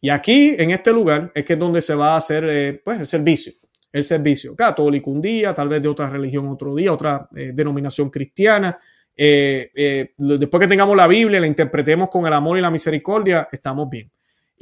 [0.00, 2.98] Y aquí, en este lugar, es que es donde se va a hacer eh, pues,
[2.98, 3.52] el servicio.
[3.92, 8.08] El servicio católico un día, tal vez de otra religión otro día, otra eh, denominación
[8.08, 8.76] cristiana.
[9.16, 14.10] Después que tengamos la Biblia, la interpretemos con el amor y la misericordia, estamos bien.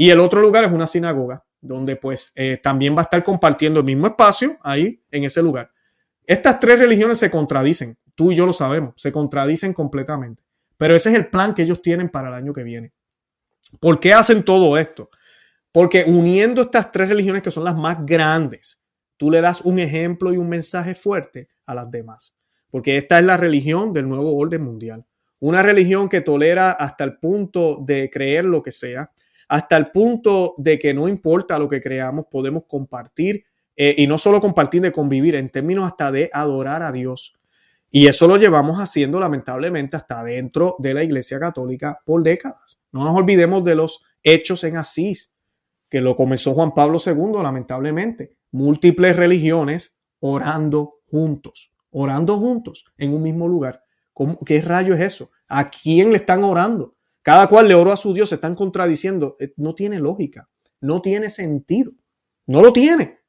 [0.00, 2.32] Y el otro lugar es una sinagoga, donde pues
[2.62, 5.72] también va a estar compartiendo el mismo espacio ahí, en ese lugar.
[6.24, 10.44] Estas tres religiones se contradicen, tú y yo lo sabemos, se contradicen completamente.
[10.76, 12.92] Pero ese es el plan que ellos tienen para el año que viene.
[13.80, 15.10] ¿Por qué hacen todo esto?
[15.72, 18.80] Porque uniendo estas tres religiones que son las más grandes,
[19.16, 22.36] tú le das un ejemplo y un mensaje fuerte a las demás.
[22.70, 25.04] Porque esta es la religión del nuevo orden mundial.
[25.40, 29.10] Una religión que tolera hasta el punto de creer lo que sea,
[29.48, 33.44] hasta el punto de que no importa lo que creamos, podemos compartir
[33.76, 37.34] eh, y no solo compartir de convivir, en términos hasta de adorar a Dios.
[37.90, 42.80] Y eso lo llevamos haciendo lamentablemente hasta dentro de la Iglesia Católica por décadas.
[42.92, 45.32] No nos olvidemos de los hechos en Asís,
[45.88, 48.36] que lo comenzó Juan Pablo II, lamentablemente.
[48.50, 53.84] Múltiples religiones orando juntos, orando juntos en un mismo lugar.
[54.44, 55.30] ¿Qué rayo es eso?
[55.48, 56.96] ¿A quién le están orando?
[57.22, 59.36] Cada cual le oró a su Dios, se están contradiciendo.
[59.40, 60.48] Eh, no tiene lógica,
[60.80, 61.92] no tiene sentido.
[62.46, 63.20] No lo tiene.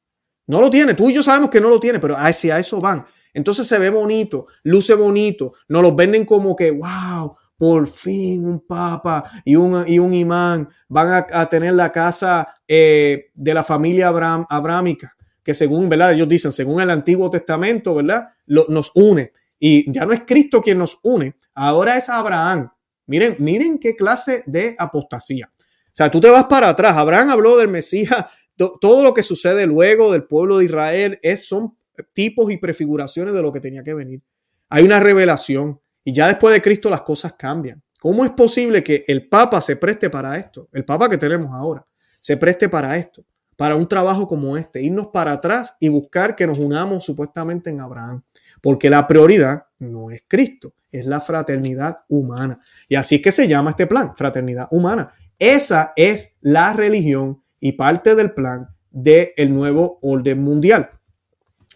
[0.46, 0.94] No lo tiene.
[0.94, 3.04] Tú y yo sabemos que no lo tiene, pero hacia eso van.
[3.32, 8.66] Entonces se ve bonito, luce bonito, nos los venden como que, wow, por fin un
[8.66, 14.08] papa y un, y un imán van a, tener la casa eh, de la familia
[14.08, 15.14] Abraham, abrámica,
[15.44, 16.14] que según, ¿verdad?
[16.14, 18.30] Ellos dicen, según el Antiguo Testamento, ¿verdad?
[18.46, 19.32] nos une.
[19.58, 22.70] Y ya no es Cristo quien nos une, ahora es Abraham.
[23.10, 25.50] Miren, miren qué clase de apostasía.
[25.56, 26.96] O sea, tú te vas para atrás.
[26.96, 28.26] Abraham habló del Mesías.
[28.56, 31.76] Todo lo que sucede luego del pueblo de Israel es, son
[32.12, 34.22] tipos y prefiguraciones de lo que tenía que venir.
[34.68, 37.82] Hay una revelación y ya después de Cristo las cosas cambian.
[37.98, 40.68] ¿Cómo es posible que el Papa se preste para esto?
[40.72, 41.84] El Papa que tenemos ahora
[42.20, 43.24] se preste para esto,
[43.56, 47.80] para un trabajo como este, irnos para atrás y buscar que nos unamos supuestamente en
[47.80, 48.22] Abraham.
[48.60, 52.60] Porque la prioridad no es Cristo, es la fraternidad humana.
[52.88, 55.10] Y así es que se llama este plan, fraternidad humana.
[55.38, 60.90] Esa es la religión y parte del plan del nuevo orden mundial.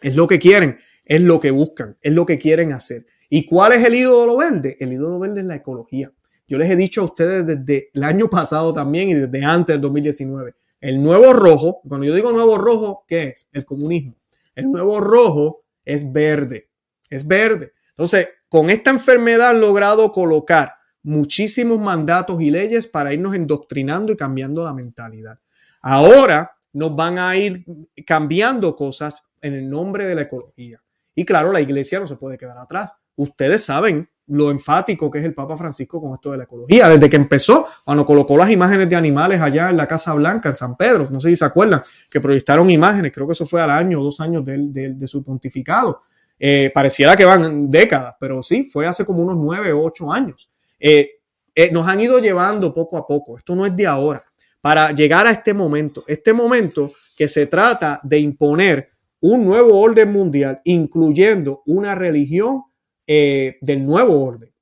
[0.03, 3.07] Es lo que quieren, es lo que buscan, es lo que quieren hacer.
[3.31, 4.77] ¿Y cuál es el ídolo verde?
[4.81, 6.13] El ídolo verde es la ecología.
[6.47, 9.81] Yo les he dicho a ustedes desde el año pasado también y desde antes del
[9.81, 10.55] 2019.
[10.81, 13.49] El nuevo rojo, cuando yo digo nuevo rojo, ¿qué es?
[13.53, 14.15] El comunismo.
[14.55, 16.69] El nuevo rojo es verde,
[17.11, 17.73] es verde.
[17.91, 24.17] Entonces, con esta enfermedad han logrado colocar muchísimos mandatos y leyes para irnos endoctrinando y
[24.17, 25.39] cambiando la mentalidad.
[25.81, 27.65] Ahora nos van a ir
[28.07, 30.83] cambiando cosas en el nombre de la ecología.
[31.15, 32.95] Y claro, la iglesia no se puede quedar atrás.
[33.17, 36.89] Ustedes saben lo enfático que es el Papa Francisco con esto de la ecología.
[36.89, 40.55] Desde que empezó, cuando colocó las imágenes de animales allá en la Casa Blanca, en
[40.55, 43.71] San Pedro, no sé si se acuerdan, que proyectaron imágenes, creo que eso fue al
[43.71, 46.01] año o dos años de, su pontificado.
[46.47, 50.51] Eh, pareciera que van décadas, pero sí, fue hace como unos nueve o ocho años.
[50.79, 51.13] Eh,
[51.55, 54.23] eh, nos han ido llevando poco a poco, esto no es de ahora,
[54.61, 58.91] para llegar a este momento, este momento que se trata de imponer
[59.21, 62.65] un nuevo orden mundial, incluyendo una religión
[63.07, 64.53] eh, del nuevo orden.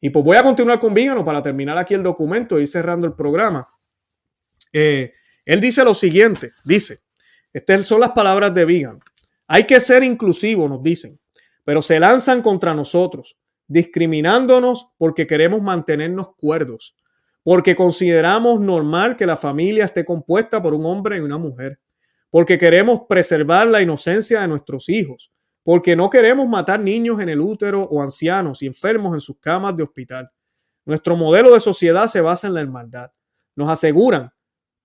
[0.00, 3.06] Y pues voy a continuar con Vígano para terminar aquí el documento y ir cerrando
[3.06, 3.68] el programa.
[4.72, 7.00] Él dice lo siguiente, dice,
[7.52, 9.00] estas son las palabras de Vígano.
[9.46, 11.20] Hay que ser inclusivo, nos dicen,
[11.66, 13.36] pero se lanzan contra nosotros,
[13.66, 16.94] discriminándonos porque queremos mantenernos cuerdos,
[17.42, 21.80] porque consideramos normal que la familia esté compuesta por un hombre y una mujer,
[22.30, 25.32] porque queremos preservar la inocencia de nuestros hijos,
[25.64, 29.76] porque no queremos matar niños en el útero o ancianos y enfermos en sus camas
[29.76, 30.30] de hospital.
[30.84, 33.10] Nuestro modelo de sociedad se basa en la hermandad.
[33.56, 34.30] Nos aseguran,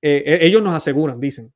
[0.02, 1.54] eh, eh, ellos nos aseguran, dicen,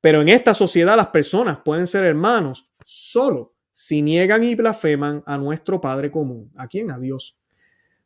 [0.00, 5.38] pero en esta sociedad las personas pueden ser hermanos solo si niegan y blasfeman a
[5.38, 7.38] nuestro Padre común, a quien a Dios.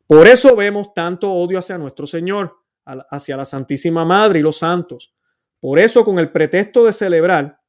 [0.07, 2.55] Por eso vemos tanto odio hacia nuestro Señor,
[2.85, 5.13] hacia la Santísima Madre y los santos.
[5.59, 7.59] Por eso, con el pretexto de celebrar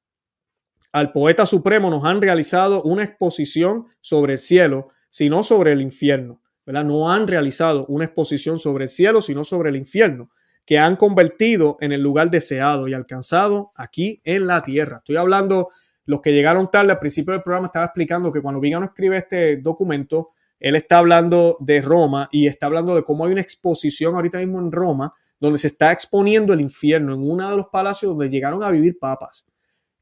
[0.93, 6.41] al poeta supremo nos han realizado una exposición sobre el cielo, sino sobre el infierno.
[6.65, 10.31] No han realizado una exposición sobre el cielo, sino sobre el infierno,
[10.65, 14.99] que han convertido en el lugar deseado y alcanzado aquí en la tierra.
[14.99, 15.71] Estoy hablando,
[16.07, 19.57] los que llegaron tarde al principio del programa estaba explicando que cuando Vigano escribe este
[19.59, 24.39] documento, él está hablando de Roma y está hablando de cómo hay una exposición ahorita
[24.39, 28.31] mismo en Roma donde se está exponiendo el infierno en uno de los palacios donde
[28.31, 29.45] llegaron a vivir papas.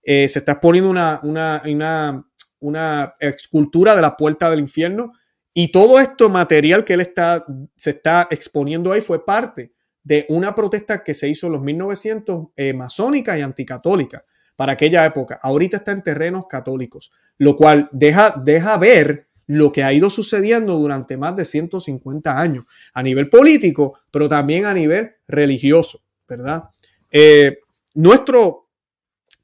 [0.03, 2.25] Eh, se está exponiendo una, una,
[2.61, 5.13] una, escultura de la puerta del infierno
[5.53, 10.55] y todo esto material que él está, se está exponiendo ahí fue parte de una
[10.55, 14.25] protesta que se hizo en los 1900 eh, masónica y anticatólica
[14.57, 15.39] para aquella época.
[15.43, 20.79] Ahorita está en terrenos católicos, lo cual deja, deja ver lo que ha ido sucediendo
[20.79, 26.65] durante más de 150 años a nivel político, pero también a nivel religioso, ¿verdad?
[27.11, 27.59] Eh,
[27.95, 28.65] nuestro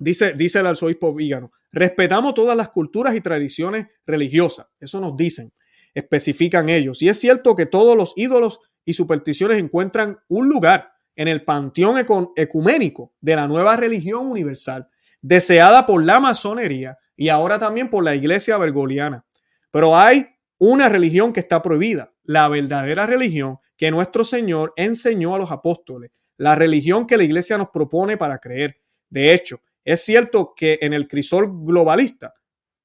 [0.01, 4.67] Dice, dice el arzobispo Vígano, respetamos todas las culturas y tradiciones religiosas.
[4.81, 5.53] Eso nos dicen,
[5.93, 7.03] especifican ellos.
[7.03, 12.03] Y es cierto que todos los ídolos y supersticiones encuentran un lugar en el panteón
[12.35, 14.89] ecuménico de la nueva religión universal,
[15.23, 19.25] deseada por la masonería y ahora también por la iglesia bergoliana.
[19.71, 20.25] Pero hay
[20.59, 26.11] una religión que está prohibida, la verdadera religión que nuestro Señor enseñó a los apóstoles,
[26.37, 28.81] la religión que la iglesia nos propone para creer.
[29.09, 32.35] De hecho, es cierto que en el crisol globalista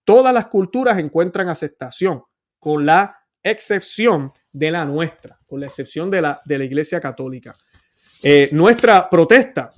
[0.06, 2.24] todas las culturas encuentran aceptación,
[2.60, 7.56] con la excepción de la nuestra, con la excepción de la, de la Iglesia Católica.
[8.24, 9.72] Eh, nuestra protesta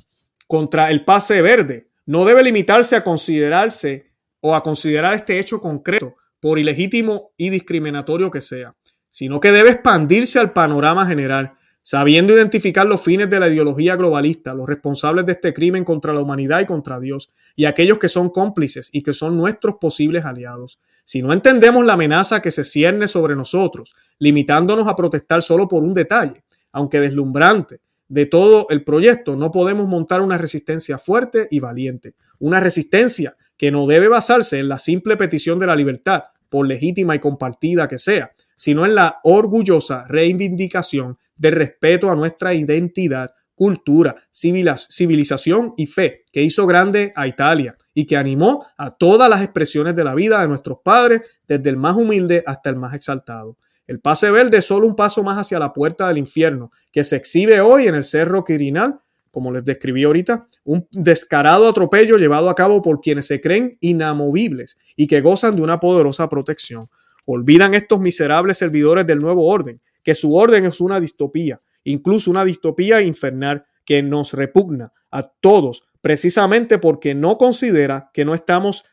[0.47, 6.15] contra el pase verde no debe limitarse a considerarse o a considerar este hecho concreto,
[6.39, 8.75] por ilegítimo y discriminatorio que sea,
[9.11, 11.53] sino que debe expandirse al panorama general
[11.87, 16.19] sabiendo identificar los fines de la ideología globalista, los responsables de este crimen contra la
[16.19, 20.81] humanidad y contra Dios, y aquellos que son cómplices y que son nuestros posibles aliados.
[21.05, 25.81] Si no entendemos la amenaza que se cierne sobre nosotros, limitándonos a protestar solo por
[25.81, 26.43] un detalle,
[26.73, 27.79] aunque deslumbrante,
[28.09, 33.71] de todo el proyecto, no podemos montar una resistencia fuerte y valiente, una resistencia que
[33.71, 37.97] no debe basarse en la simple petición de la libertad, por legítima y compartida que
[37.97, 46.23] sea, sino en la orgullosa reivindicación de respeto a nuestra identidad, cultura, civilización y fe,
[46.31, 50.39] que hizo grande a Italia y que animó a todas las expresiones de la vida
[50.41, 53.57] de nuestros padres, desde el más humilde hasta el más exaltado.
[53.87, 57.15] El pase verde es solo un paso más hacia la puerta del infierno, que se
[57.15, 58.99] exhibe hoy en el Cerro Quirinal
[59.37, 64.79] como les describí ahorita, un descarado atropello llevado a cabo por quienes se creen inamovibles
[64.95, 66.89] y que gozan de una poderosa protección.
[67.23, 72.45] Olvidan estos miserables servidores del nuevo orden, que su orden es una distopía, incluso una
[72.45, 78.85] distopía infernal que nos repugna a todos, precisamente porque no considera que no estamos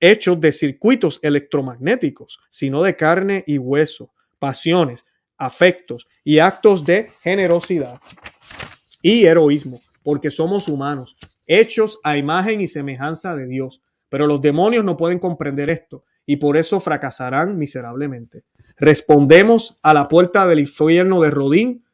[0.00, 5.06] hechos de circuitos electromagnéticos, sino de carne y hueso, pasiones,
[5.38, 8.00] afectos y actos de generosidad
[9.00, 9.80] y heroísmo.
[10.02, 13.82] porque somos humanos, hechos a imagen y semejanza de Dios.
[14.08, 18.44] Pero los demonios no pueden comprender esto y por eso fracasarán miserablemente.
[18.78, 21.84] Respondemos a la puerta del infierno de Rodín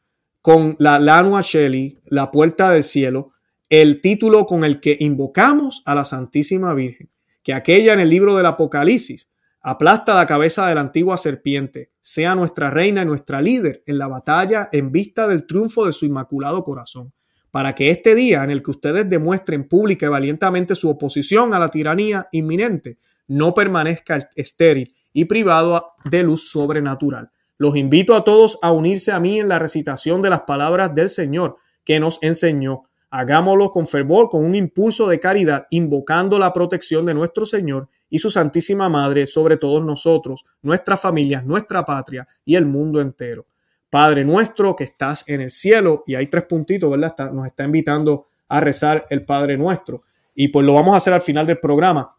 [0.40, 3.32] con la Lanua Shelley, la puerta del cielo,
[3.68, 7.10] el título con el que invocamos a la Santísima Virgen,
[7.42, 9.28] que aquella en el libro del Apocalipsis
[9.68, 14.06] aplasta la cabeza de la antigua serpiente, sea nuestra reina y nuestra líder en la
[14.06, 17.12] batalla en vista del triunfo de su inmaculado corazón,
[17.50, 21.58] para que este día en el que ustedes demuestren pública y valientemente su oposición a
[21.58, 27.32] la tiranía inminente, no permanezca estéril y privado de luz sobrenatural.
[27.58, 31.08] Los invito a todos a unirse a mí en la recitación de las palabras del
[31.08, 32.84] Señor que nos enseñó.
[33.10, 38.18] Hagámoslo con fervor, con un impulso de caridad, invocando la protección de nuestro Señor y
[38.18, 43.46] su Santísima Madre sobre todos nosotros, nuestras familias, nuestra patria y el mundo entero.
[43.90, 47.32] Padre nuestro que estás en el cielo, y hay tres puntitos, ¿verdad?
[47.32, 50.02] nos está invitando a rezar el Padre nuestro.
[50.34, 52.14] Y pues lo vamos a hacer al final del programa.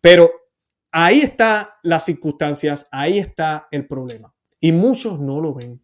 [0.00, 0.30] Pero
[0.92, 4.32] ahí está las circunstancias, ahí está el problema.
[4.60, 5.82] Y muchos no lo ven.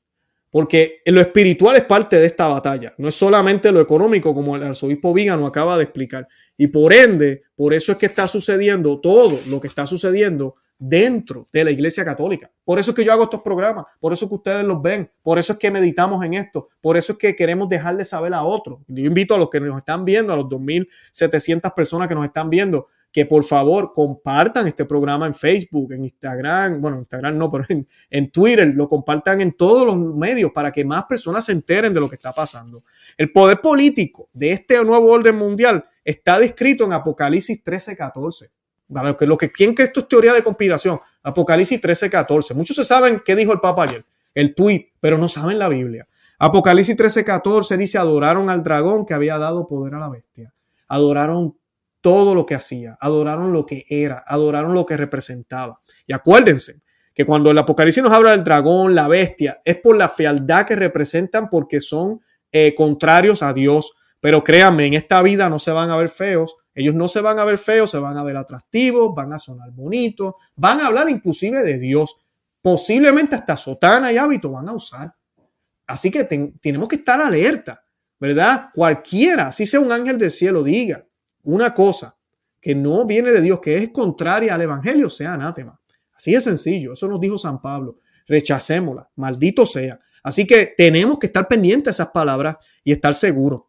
[0.51, 4.65] Porque lo espiritual es parte de esta batalla, no es solamente lo económico, como el
[4.65, 6.27] arzobispo Vígano acaba de explicar.
[6.61, 11.49] Y por ende, por eso es que está sucediendo todo lo que está sucediendo dentro
[11.51, 12.51] de la Iglesia Católica.
[12.67, 15.11] Por eso es que yo hago estos programas, por eso es que ustedes los ven,
[15.23, 18.43] por eso es que meditamos en esto, por eso es que queremos dejarle saber a
[18.43, 18.81] otros.
[18.89, 22.51] Yo invito a los que nos están viendo, a los 2.700 personas que nos están
[22.51, 27.51] viendo, que por favor compartan este programa en Facebook, en Instagram, bueno, en Instagram no,
[27.51, 31.53] pero en, en, Twitter, lo compartan en todos los medios para que más personas se
[31.53, 32.85] enteren de lo que está pasando.
[33.17, 38.51] El poder político de este nuevo orden mundial está descrito en Apocalipsis 13, 14.
[38.89, 40.99] Lo que, lo que, ¿Quién cree esto es teoría de conspiración?
[41.23, 42.55] Apocalipsis 13, 14.
[42.55, 46.09] Muchos se saben qué dijo el Papa ayer, el tweet, pero no saben la Biblia.
[46.39, 50.55] Apocalipsis 13, 14 dice, adoraron al dragón que había dado poder a la bestia.
[50.89, 51.57] Adoraron
[52.01, 55.81] todo lo que hacía, adoraron lo que era, adoraron lo que representaba.
[56.07, 56.81] Y acuérdense
[57.15, 60.77] que cuando el Apocalipsis nos habla del dragón, la bestia, es por la fealdad que
[60.77, 62.21] representan porque son
[62.53, 63.93] eh, contrarios a Dios.
[64.21, 67.39] Pero créanme, en esta vida no se van a ver feos, ellos no se van
[67.39, 71.09] a ver feos, se van a ver atractivos, van a sonar bonitos, van a hablar
[71.09, 72.17] inclusive de Dios.
[72.63, 75.15] Posiblemente hasta sotana y hábito van a usar.
[75.87, 77.83] Así que tenemos que estar alerta,
[78.19, 78.69] ¿verdad?
[78.75, 81.05] Cualquiera, si sea un ángel del cielo, diga,
[81.43, 82.17] una cosa
[82.61, 85.81] que no viene de Dios, que es contraria al Evangelio, sea anátema.
[86.15, 86.93] Así de sencillo.
[86.93, 87.99] Eso nos dijo San Pablo.
[88.27, 89.11] Rechacémosla.
[89.17, 89.99] Maldito sea.
[90.23, 93.63] Así que tenemos que estar pendientes de esas palabras y estar seguros.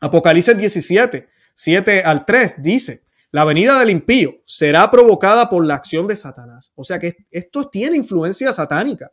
[0.00, 6.06] Apocalipsis 17, 7 al 3 dice, la venida del impío será provocada por la acción
[6.06, 6.72] de Satanás.
[6.76, 9.10] O sea que esto tiene influencia satánica.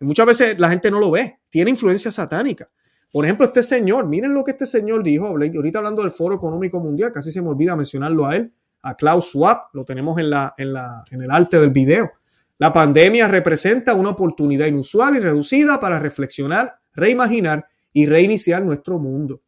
[0.00, 1.40] muchas veces la gente no lo ve.
[1.50, 2.68] Tiene influencia satánica.
[3.10, 6.80] Por ejemplo, este señor, miren lo que este señor dijo, ahorita hablando del Foro Económico
[6.80, 10.52] Mundial, casi se me olvida mencionarlo a él, a Klaus Schwab, lo tenemos en, la,
[10.58, 12.12] en, la, en el arte del video.
[12.58, 19.42] La pandemia representa una oportunidad inusual y reducida para reflexionar, reimaginar y reiniciar nuestro mundo.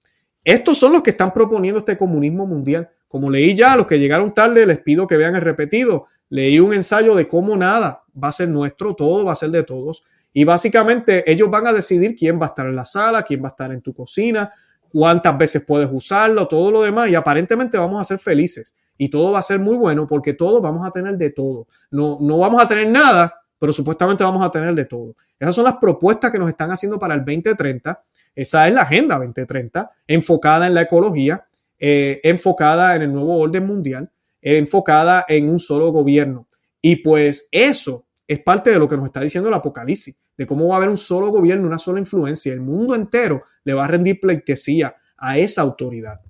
[0.47, 2.89] Estos son los que están proponiendo este comunismo mundial.
[3.09, 6.07] Como leí ya, a los que llegaron tarde, les pido que vean el repetido.
[6.29, 9.65] Leí un ensayo de cómo nada va a ser nuestro, todo va a ser de
[9.65, 10.05] todos.
[10.33, 13.49] Y básicamente ellos van a decidir quién va a estar en la sala, quién va
[13.49, 14.53] a estar en tu cocina,
[14.89, 17.11] cuántas veces puedes usarlo, todo lo demás.
[17.11, 18.73] Y aparentemente vamos a ser felices.
[18.97, 21.67] Y todo va a ser muy bueno porque todos vamos a tener de todo.
[21.91, 25.17] No, no vamos a tener nada, pero supuestamente vamos a tener de todo.
[25.41, 28.01] Esas son las propuestas que nos están haciendo para el 2030.
[28.37, 31.47] Esa es la Agenda 2030, enfocada en la ecología,
[31.79, 34.11] eh, enfocada en el nuevo orden mundial,
[34.41, 36.47] enfocada en un solo gobierno.
[36.81, 40.69] Y pues eso es parte de lo que nos está diciendo el Apocalipsis, de cómo
[40.69, 42.53] va a haber un solo gobierno, una sola influencia.
[42.53, 46.21] El mundo entero le va a rendir pleitesía a esa autoridad.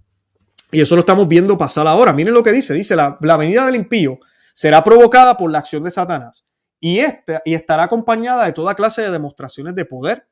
[0.71, 2.13] Y eso lo estamos viendo pasar ahora.
[2.13, 2.75] Miren lo que dice.
[2.75, 4.19] Dice, la, venida del impío
[4.55, 6.47] será provocada por la acción de Satanás
[6.81, 10.27] y, este, y estará acompañada de toda clase de demostraciones de poder,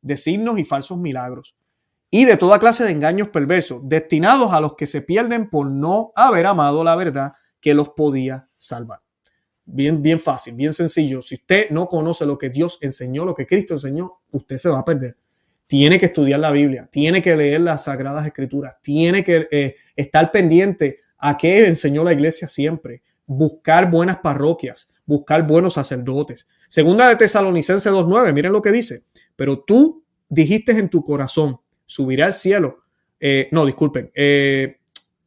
[0.00, 1.54] de signos y falsos milagros,
[2.10, 6.10] y de toda clase de engaños perversos, destinados a los que se pierden por no
[6.14, 9.00] haber amado la verdad que los podía salvar.
[9.64, 11.20] Bien, bien fácil, bien sencillo.
[11.20, 14.78] Si usted no conoce lo que Dios enseñó, lo que Cristo enseñó, usted se va
[14.78, 15.16] a perder.
[15.66, 20.30] Tiene que estudiar la Biblia, tiene que leer las Sagradas Escrituras, tiene que eh, estar
[20.30, 23.02] pendiente a qué enseñó la iglesia siempre.
[23.26, 26.46] Buscar buenas parroquias, buscar buenos sacerdotes.
[26.68, 29.04] Segunda de Tesalonicense 2.9, miren lo que dice.
[29.34, 32.82] Pero tú dijiste en tu corazón, subiré al cielo.
[33.18, 34.12] Eh, no, disculpen.
[34.14, 34.76] Eh,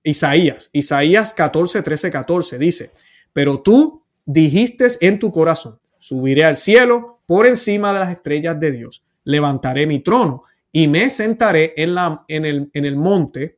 [0.04, 2.92] Isaías, Isaías 14, 13, 14 dice,
[3.34, 8.72] pero tú dijiste en tu corazón, subiré al cielo por encima de las estrellas de
[8.72, 13.58] Dios, levantaré mi trono y me sentaré en, la, en, el, en el monte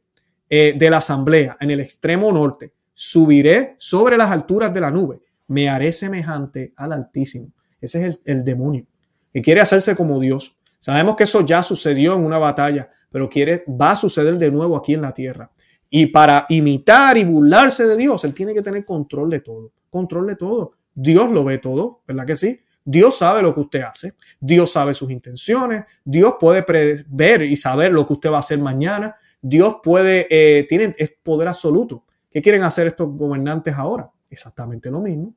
[0.50, 2.72] eh, de la asamblea, en el extremo norte.
[2.94, 5.22] Subiré sobre las alturas de la nube.
[5.54, 7.52] Me haré semejante al Altísimo.
[7.80, 8.88] Ese es el, demonio,
[9.32, 10.58] que quiere hacerse como Dios.
[10.80, 14.76] Sabemos que eso ya sucedió en una batalla, pero quiere, va a suceder de nuevo
[14.76, 15.52] aquí en la tierra.
[15.92, 19.72] Y para imitar y burlarse de Dios, él tiene que tener control de todo.
[19.92, 20.72] Control de todo.
[20.96, 22.60] Dios lo ve todo, ¿verdad que sí?
[22.84, 27.92] Dios sabe lo que usted hace, Dios sabe sus intenciones, Dios puede prever y saber
[27.92, 32.04] lo que usted va a hacer mañana, Dios puede, eh, tiene es poder absoluto.
[32.32, 34.10] ¿Qué quieren hacer estos gobernantes ahora?
[34.32, 35.36] Exactamente lo mismo.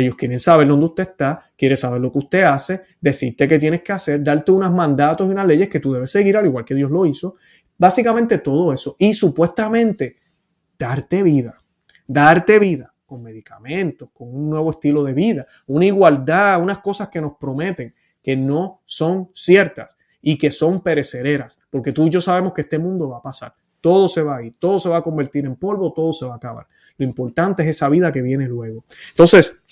[0.00, 3.82] Ellos quieren saber dónde usted está, quieren saber lo que usted hace, decirte qué tienes
[3.82, 6.74] que hacer, darte unos mandatos y unas leyes que tú debes seguir, al igual que
[6.74, 7.36] Dios lo hizo.
[7.76, 8.96] Básicamente todo eso.
[8.98, 10.16] Y supuestamente
[10.78, 11.58] darte vida,
[12.06, 17.20] darte vida con medicamentos, con un nuevo estilo de vida, una igualdad, unas cosas que
[17.20, 22.52] nos prometen que no son ciertas y que son perecereras, porque tú y yo sabemos
[22.52, 25.02] que este mundo va a pasar, todo se va a ir, todo se va a
[25.02, 26.66] convertir en polvo, todo se va a acabar.
[26.98, 28.84] Lo importante es esa vida que viene luego.
[29.10, 29.62] Entonces,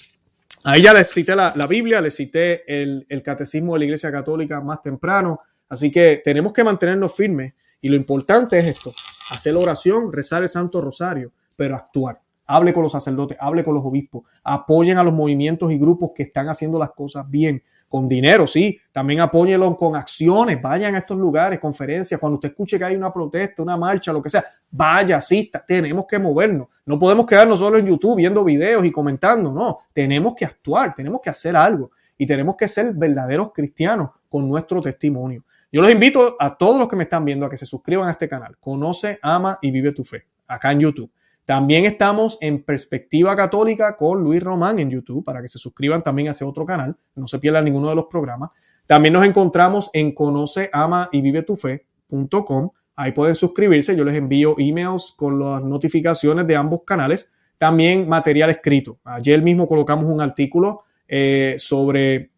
[0.64, 4.61] ahí ya les cité la, Biblia, les cité el, el catecismo de la Iglesia Católica
[4.61, 8.92] más temprano, así que tenemos que mantenernos firmes y lo importante es esto,
[9.30, 12.20] hacer la oración, rezar el Santo Rosario, pero actuar.
[12.47, 16.22] Hable con los sacerdotes, hable con los obispos, apoyen a los movimientos y grupos que
[16.24, 21.16] están haciendo las cosas bien, con dinero, sí, también apóyenlos con acciones, vayan a estos
[21.16, 25.16] lugares, conferencias, cuando usted escuche que hay una protesta, una marcha, lo que sea, vaya,
[25.16, 29.78] asista, tenemos que movernos, no podemos quedarnos solo en YouTube viendo videos y comentando, no,
[29.93, 34.80] tenemos que actuar, tenemos que hacer algo y tenemos que ser verdaderos cristianos con nuestro
[34.80, 35.45] testimonio.
[35.70, 38.12] Yo los invito a todos los que me están viendo a que se suscriban a
[38.12, 38.57] este canal.
[38.59, 40.24] Conoce, ama y vive tu fe.
[40.47, 41.11] Acá en YouTube.
[41.47, 46.26] También estamos en Perspectiva Católica con Luis Román en YouTube para que se suscriban también
[46.26, 48.51] a ese otro canal, no se pierdan ninguno de los programas.
[48.84, 52.70] También nos encontramos en conoce, ama y vive tu fe.com.
[52.97, 57.30] Ahí pueden suscribirse, yo les envío emails con las notificaciones de ambos canales.
[57.59, 58.99] También material escrito.
[59.05, 62.32] Ayer mismo colocamos un artículo eh, sobre,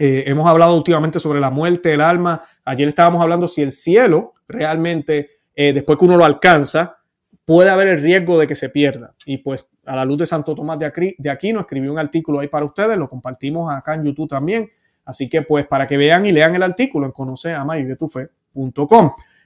[0.00, 2.42] eh, hemos hablado últimamente sobre la muerte, el alma.
[2.64, 6.98] Ayer estábamos hablando si el cielo realmente, eh, después que uno lo alcanza,
[7.46, 9.14] puede haber el riesgo de que se pierda.
[9.24, 12.40] Y pues a la luz de Santo Tomás de, aquí, de Aquino escribí un artículo
[12.40, 14.68] ahí para ustedes, lo compartimos acá en YouTube también.
[15.04, 17.86] Así que pues para que vean y lean el artículo en conoce, ama y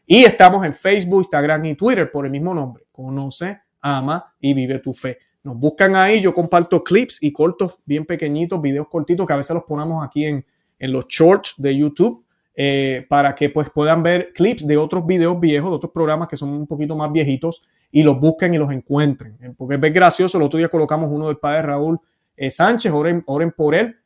[0.07, 2.85] Y estamos en Facebook, Instagram y Twitter por el mismo nombre.
[2.91, 5.19] Conoce, ama y vive tu fe.
[5.43, 9.55] Nos buscan ahí, yo comparto clips y cortos bien pequeñitos, videos cortitos que a veces
[9.55, 10.45] los ponemos aquí en,
[10.79, 12.25] en los shorts de YouTube
[12.55, 16.37] eh, para que pues puedan ver clips de otros videos viejos, de otros programas que
[16.37, 19.37] son un poquito más viejitos y los busquen y los encuentren.
[19.41, 22.01] Eh, porque es gracioso, el otro día colocamos uno del padre Raúl
[22.37, 23.97] eh, Sánchez, oren, oren, por él.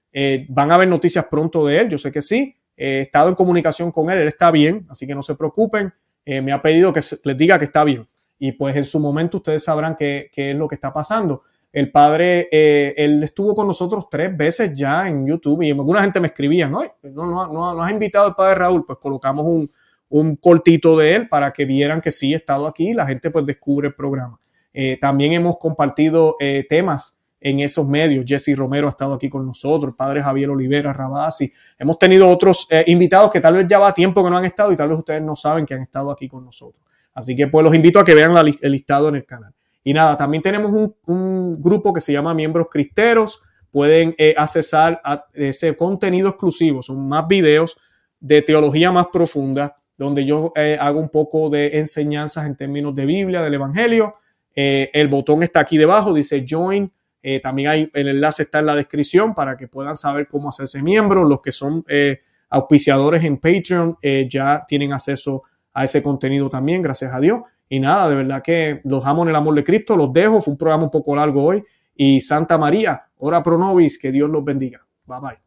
[0.49, 2.57] van a haber noticias pronto de él, yo sé que sí.
[2.77, 5.93] he estado en comunicación con él, él está bien, así que no se preocupen.
[6.27, 8.07] me ha pedido que les diga que está bien.
[8.39, 11.43] Y pues en su momento ustedes sabrán qué, qué es lo que está pasando.
[11.75, 16.21] El padre, eh, él estuvo con nosotros tres veces ya en YouTube y alguna gente
[16.21, 19.69] me escribía, no, no, no, no, has invitado al padre Raúl, pues colocamos un,
[20.09, 23.29] un cortito de él para que vieran que sí he estado aquí y la gente
[23.33, 24.39] pues descubre el programa.
[24.73, 28.25] Eh, también hemos compartido eh, temas en esos medios.
[28.25, 31.53] Jesse Romero ha estado aquí con nosotros, el padre Javier Olivera Rabasi.
[31.77, 34.77] Hemos tenido otros invitados que tal vez ya va tiempo que no han estado y
[34.77, 36.81] tal vez ustedes no saben que han estado aquí con nosotros.
[37.13, 39.54] Así que pues los invito a que vean el listado en el canal.
[39.87, 40.73] Y nada, también tenemos
[41.07, 43.43] un, grupo que se llama Miembros Cristeros.
[43.71, 46.83] Pueden eh, accesar a ese contenido exclusivo.
[46.83, 47.77] Son más videos
[48.19, 53.05] de teología más profunda, donde yo eh, hago un poco de enseñanzas en términos de
[53.05, 54.15] Biblia, del Evangelio.
[54.57, 56.91] Eh, el botón está aquí debajo, dice Join.
[57.43, 61.25] también hay el enlace está en la descripción para que puedan saber cómo hacerse miembro.
[61.25, 61.85] Los que son
[62.49, 63.99] auspiciadores en Patreon
[64.29, 65.43] ya tienen acceso
[65.75, 67.41] a ese contenido también, gracias a Dios.
[67.75, 70.41] Y nada, de verdad que los amo en el amor de Cristo, los dejo.
[70.41, 71.65] Fue un programa un poco largo hoy.
[71.97, 74.87] Y Santa María, ora pro nobis, que Dios los bendiga.
[75.07, 75.44] Bye bye.